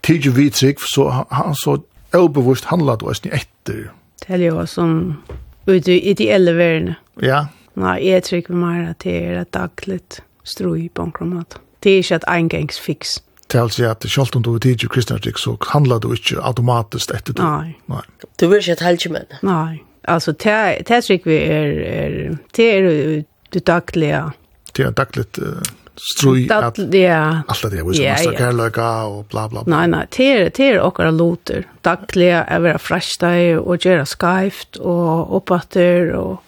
[0.00, 1.82] tidig vitrik så han så
[2.16, 3.88] obevust handla du eisne etter.
[4.22, 5.22] Det er jo som
[5.68, 6.94] ut i ideelle verden.
[7.22, 7.46] Ja.
[7.78, 11.58] Nei, jeg trykker mer at det er et dagligt strøy på en kromat.
[11.84, 13.18] Det er ikke et engangsfiks.
[13.48, 17.14] Det er altså at selv om du er tidlig kristenartikk, så handler du ikke automatisk
[17.14, 17.44] etter det.
[17.44, 17.76] Nei.
[17.88, 18.02] Nei.
[18.40, 19.38] Du vil ikke et helgemenn?
[19.46, 19.80] Nei.
[20.08, 24.30] Altså, det trykker vi er, er, det er det daglige.
[24.76, 25.38] Det er dagligt...
[25.38, 25.62] Uh
[26.02, 27.20] strøy at ja.
[27.48, 29.72] alt det, vi skal stå kærløyga og bla bla bla.
[29.74, 31.66] Nei, nei, det er, det er okkara loter.
[31.86, 36.38] Daglig er vera frashtai og gjera skaift og oppatter og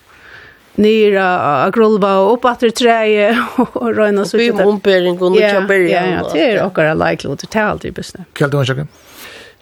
[0.81, 1.27] nyra
[1.67, 5.93] av grulva og oppatter treie og røyna så Og bym ombering og nukja bergen.
[5.93, 8.27] Ja, ja, det er okkara leikloter, det er alltid bestne.
[8.39, 8.91] Kjell, du har sjokken?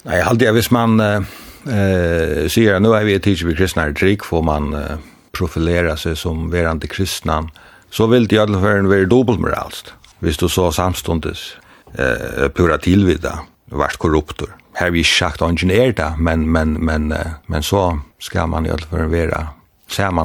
[0.06, 4.44] Nei, alltid, hvis man eh, sier, nå er vi et tidsby kristne er trygg, får
[4.46, 4.92] man uh,
[5.36, 9.94] profilera sig som verande kristna eh, så vil det i alle fall være dobbelt moralst,
[10.20, 11.58] hvis du så samståndes
[11.98, 13.38] eh, pura tilvidda,
[13.70, 14.54] vart korruptor.
[14.78, 18.70] Her vi sagt ungen er det, men, men, men, eh, men så skal man i
[18.70, 19.46] alle fall være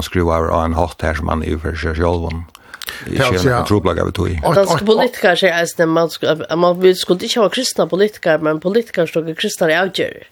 [0.02, 2.44] skruvar av en hatt här som man er for Det är om.
[3.06, 4.40] Jag ser en troplaga vi tog i.
[4.54, 6.10] Danske politiker säger att man,
[6.50, 10.26] man, man skulle inte ha kristna politiker, men politiker stod kristna i avgör.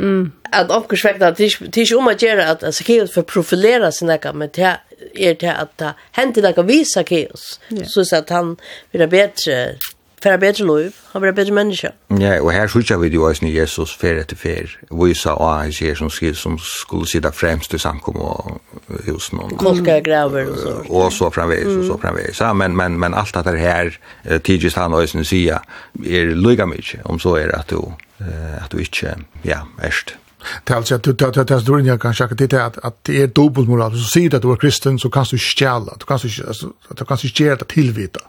[0.00, 0.32] Mm.
[0.52, 4.48] Att omkursväckna, det är inte om att göra att Zacchaeus för profilera sin näka, men
[4.54, 4.76] det
[5.14, 7.58] er til at det henter noe visa kaos.
[7.72, 7.86] Yeah.
[7.86, 8.56] Så at han
[8.92, 9.78] blir bedre,
[10.18, 11.92] for en bedre lov, han blir bedre menneske.
[12.18, 15.94] Ja, og her sykja vi jo også Jesus fer etter fer, visa og han sier
[15.98, 18.60] som, skil som skulle sitte fremst i samkommet og
[19.06, 19.56] hos noen.
[19.60, 20.76] Kolka graver og så.
[20.88, 22.40] Og så framveis, og så framveis.
[22.40, 23.94] Ja, men, men, men alt dette her,
[24.24, 25.62] tidligst han også sier,
[26.04, 27.84] er lyga mykje, om så er at du,
[28.18, 29.14] at du ikke,
[29.46, 30.18] ja, erst.
[30.64, 33.04] Det är alltså att du tar det här dörren jag kan checka till det att
[33.04, 33.92] det är dubbelmoral.
[33.92, 35.94] Så säger du att du är kristen så kan du stjäla.
[35.98, 36.52] Du kan inte
[36.98, 38.20] du kan inte göra det tillvita.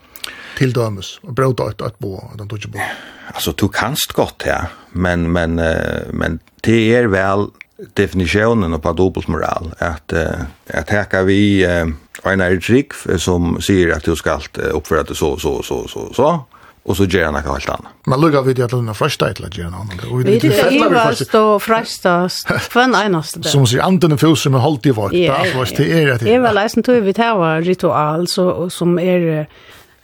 [0.57, 2.79] Till dömes och bråta ett att bo att de tog bo.
[3.33, 5.55] Alltså du kanst gott ja, men men
[6.11, 7.47] men det är väl
[7.93, 10.13] definitionen på dubbelmoral att
[10.73, 11.63] att här kan vi
[12.23, 16.45] en är som säger att du ska uppföra dig så så så så så
[16.89, 17.91] och så ger han något helt annat.
[18.05, 19.91] Men lugga vid att lugna första ett lägger han.
[20.23, 23.43] Vi det är vast och frästast en enaste.
[23.43, 25.13] Som sig antingen fus som hållt i vart.
[25.13, 25.45] Ja,
[25.77, 26.17] det är det.
[26.17, 29.47] Det är väl läsen vi det ritual så som är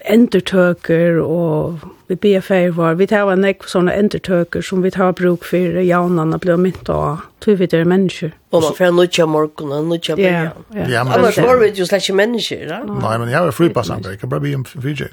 [0.10, 2.98] endertøker og vi ber fer var.
[3.00, 7.24] Vi tar en ek såna endertøker som vi tar bruk for jaunan blir mynt og
[7.46, 10.44] tror vi det er mennesker og man får nutja morgon og nutja bæja
[10.76, 11.04] ja ja.
[11.04, 14.08] men annars var vi just like mennesker da nei men jeg er fri på passant
[14.10, 15.12] jeg kan bare bli en fijig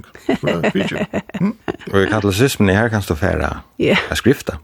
[1.93, 4.59] og jeg kallar sysmen i her kan stå færa jeg skrifta.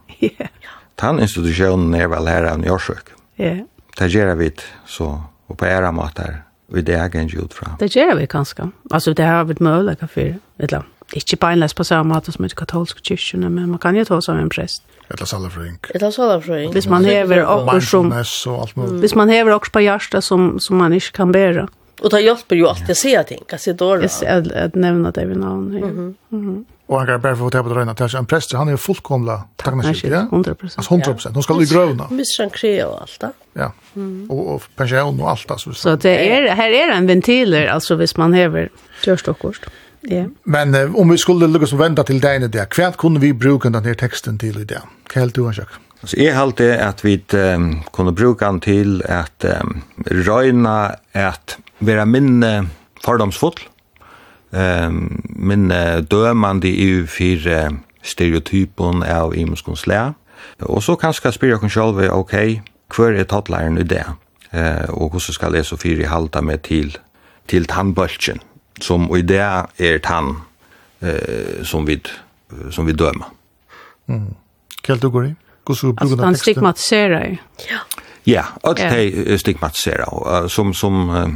[0.99, 3.59] Tann institutionen er vel her av Njorsøk ja
[3.99, 4.53] det gjør vi
[4.87, 5.11] så
[5.49, 7.75] og på æra matar Og det er ganske ut fra.
[7.79, 8.71] Det gjør vi kanskje.
[8.91, 10.85] Altså, det har vi et mulighet for, eller
[11.17, 14.37] ikke beinleis på samme måte som i katolsk kyrkjene, men man kan jo ta som
[14.37, 14.83] en prest.
[15.09, 15.79] Eller salafrøyng.
[15.95, 16.71] Eller salafrøyng.
[16.73, 18.05] Hvis man hever okkur som...
[18.05, 18.99] Mindfulness og alt mulig.
[18.99, 21.65] Hvis man hever okkur på hjärsta som, som man ikke kan bæra.
[21.99, 24.11] Og det hjelper jo alltid å se ting, hva se dårlig.
[24.21, 25.65] Jeg nevner det ved navn.
[25.71, 26.13] Mm -hmm.
[26.31, 26.63] Mm -hmm.
[26.89, 29.35] Og han kan bare få ta på dröna til en prester, han er jo fullkomla
[29.61, 30.23] tagnarskydd, ja?
[30.31, 30.79] 100%.
[30.81, 31.41] Altså 100%, ja.
[31.41, 31.75] skal ska grøvna.
[31.75, 32.07] grövna.
[32.09, 33.31] Missan kre och allt det.
[33.53, 33.71] Ja,
[34.29, 35.61] og, og pensjon og alt allt.
[35.61, 38.69] Så, så det är, här är en ventiler, alltså hvis man hever häver
[39.03, 39.65] törstockorst.
[40.01, 40.27] Yeah.
[40.43, 43.33] Men eh, om vi skulle lukka som vända till dig i det, kvart kunde vi
[43.33, 44.81] bruke denne teksten til i det?
[45.11, 45.67] Hva helt du, Anjak?
[46.03, 52.05] Så jeg halte at vi um, kunne bruke den til at um, røyna at være
[52.05, 52.69] minne
[53.03, 53.59] fordomsfull,
[54.51, 55.69] Um, men
[56.09, 57.69] dømande i fire
[58.01, 60.09] stereotypen av imenskons læ.
[60.59, 62.33] Og så kanskje spyrre oss selv, ok,
[62.95, 64.05] hver er tattlaren i det?
[64.53, 66.97] Uh, og hvordan skal jeg så fire halda meg til,
[67.47, 68.41] til tannbølgen,
[68.81, 70.39] som i det er tann
[71.03, 71.99] uh, som, vi,
[72.71, 73.29] som vi dømer.
[74.07, 74.33] Mm.
[74.83, 75.33] Kjell, du går i?
[75.65, 76.25] Hvordan bruker du teksten?
[76.25, 77.37] Han stigmatiserer.
[77.69, 77.79] Ja,
[78.25, 78.89] ja och ja.
[78.89, 80.47] det stigmatiserer.
[80.47, 81.29] Som, som uh,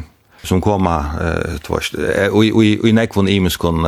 [0.43, 1.93] som kommer eh tvåst
[2.31, 3.85] och och i nekvon imiskon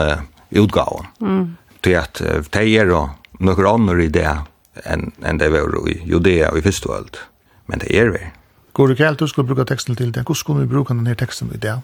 [0.50, 1.06] utgåvan.
[1.22, 1.56] Mm.
[1.82, 4.38] Till att det är då några andra idéer
[4.84, 7.18] än än det var i Judea och i första värld.
[7.66, 8.32] Men det är det.
[8.72, 10.24] Går det helt du skulle bruka texten till det?
[10.28, 11.82] Hur skulle vi bruka den här texten i det?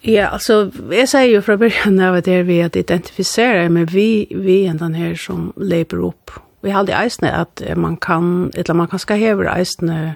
[0.00, 3.86] Ja, alltså jag säger ju från början av att det är vi att identifiera men
[3.86, 6.30] vi vi är den här som lever upp.
[6.60, 10.14] Vi hade eisne att man kan eller man kan ska hävra eisne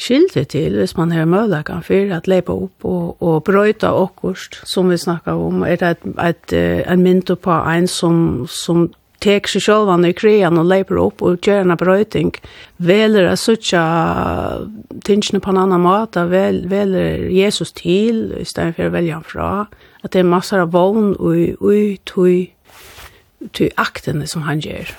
[0.00, 4.90] skilte til hvis man har møllakan for att leipa opp og, og brøyta okkurst, som
[4.90, 6.54] vi snackar om, er det et, et,
[6.92, 8.88] en mynd på en som, som
[9.20, 12.32] tek seg sjølvan i krean og leiper opp og gjør en brøyting,
[12.78, 13.82] veler a suttja
[15.04, 19.26] tingene på en annan måte, vel, veler Jesus til i stedet for å velge han
[19.26, 19.50] fra,
[20.00, 22.54] at det er massar av vogn og ui tui
[23.56, 24.90] tui aktene som han gjør.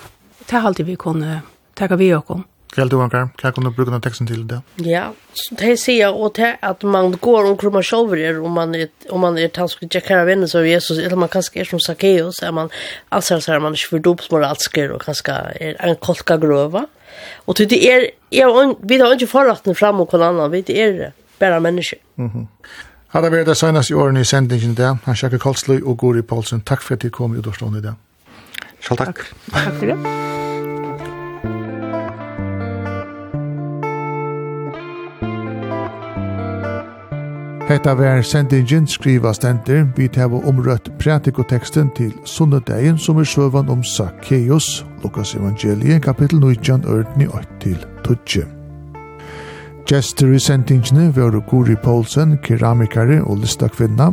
[0.46, 1.42] Det er alltid vi kunne
[1.78, 2.42] teka vi okkom.
[2.72, 4.62] Kväll du ankar, kan du bruke den teksten til det.
[4.76, 8.88] Ja, så det säger jag åt att man går och krumma shower om man är
[9.10, 12.52] om man är tanskig checkar vänner så Jesus eller man kanske är som Zacchaeus är
[12.52, 12.68] man
[13.08, 16.86] alltså så här man för dop små alsker och kanske är en kolka gröva.
[17.34, 21.12] Och det är jag vi har inte förlatten fram och kon annan, vi det är
[21.38, 21.98] bara människor.
[22.14, 22.46] Mhm.
[23.08, 26.60] Hade vi det senast i årene i sendingen der, Han sjekker Kolsløy og Gori Paulsen.
[26.60, 27.94] Takk for at du kom i og i dag.
[28.80, 29.18] Selv takk.
[29.52, 30.41] Takk for det.
[37.68, 39.84] Hetta vær sendingin skriva stenter.
[39.96, 46.84] vi tæva omrøtt pratikoteksten til sunnedegin som er søvan om Zacchaeus, Lukas evangelie, kapitel 19,
[46.86, 48.42] ørdni 8-12.
[49.86, 54.10] Gjester i sendingene var Guri Poulsen, keramikare og listakvinna,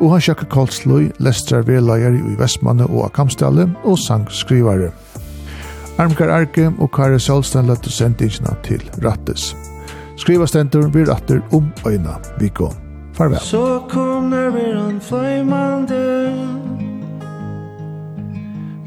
[0.00, 4.90] og han sjakka Karlsløy, lestrarveleier i Vestmanne og Akamstalle, og sangskrivare.
[5.98, 9.54] Armkar Arke og Kare Solstein lette sendingene til Rattes.
[10.18, 12.87] Skriva stendur blir atter om øyna vikon.
[13.18, 13.40] Farvel.
[13.40, 16.32] Så kommer vi en flöjmande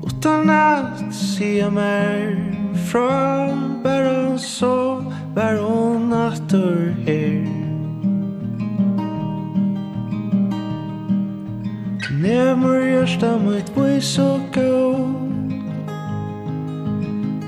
[0.07, 2.55] Utan att se mer
[2.91, 3.49] Fra
[3.84, 5.03] bara så
[5.36, 7.47] Bara hon natter här
[12.21, 15.09] Nemur hjärsta mitt boi så gå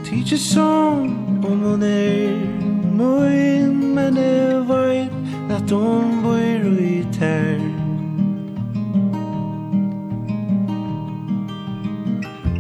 [0.06, 1.00] Tidje som
[1.46, 2.64] om hon er
[2.94, 7.60] Moin men jeg veit at hon bor i tær.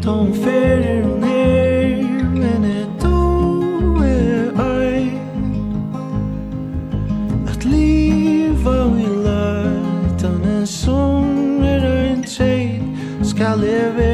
[0.03, 5.11] Tom ferir hon her men et du er ei
[7.47, 12.81] At liva vi løtan en som er ein tjej
[13.23, 14.12] skal leve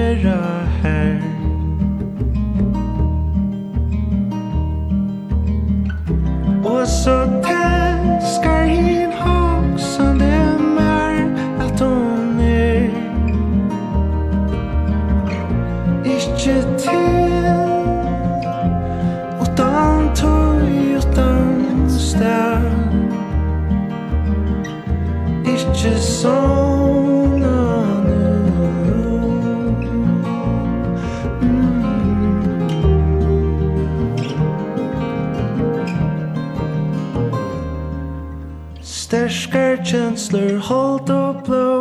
[38.82, 41.72] Sterskar kjensler holdt og blå.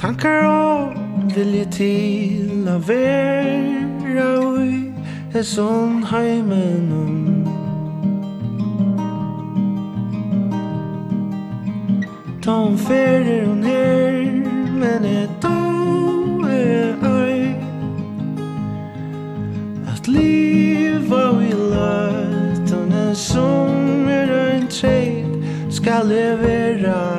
[0.00, 0.96] Tankar og
[1.36, 4.94] vilje til å være ui
[5.36, 7.17] Es on heimen om
[12.48, 14.22] Tom fyrir hon her
[14.80, 17.52] Men et du er øy.
[19.92, 25.28] At liva vi løtt Og en som er ein treit
[25.68, 27.17] Skal levera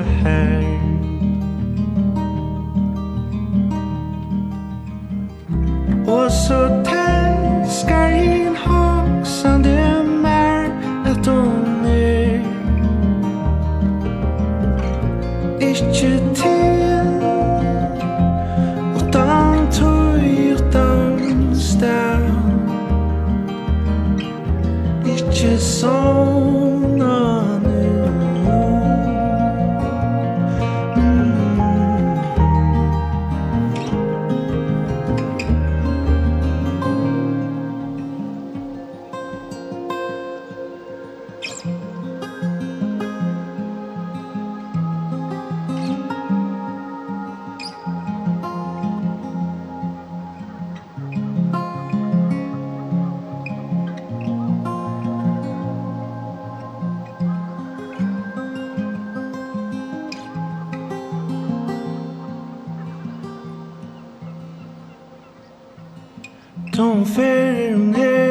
[66.89, 68.28] não fer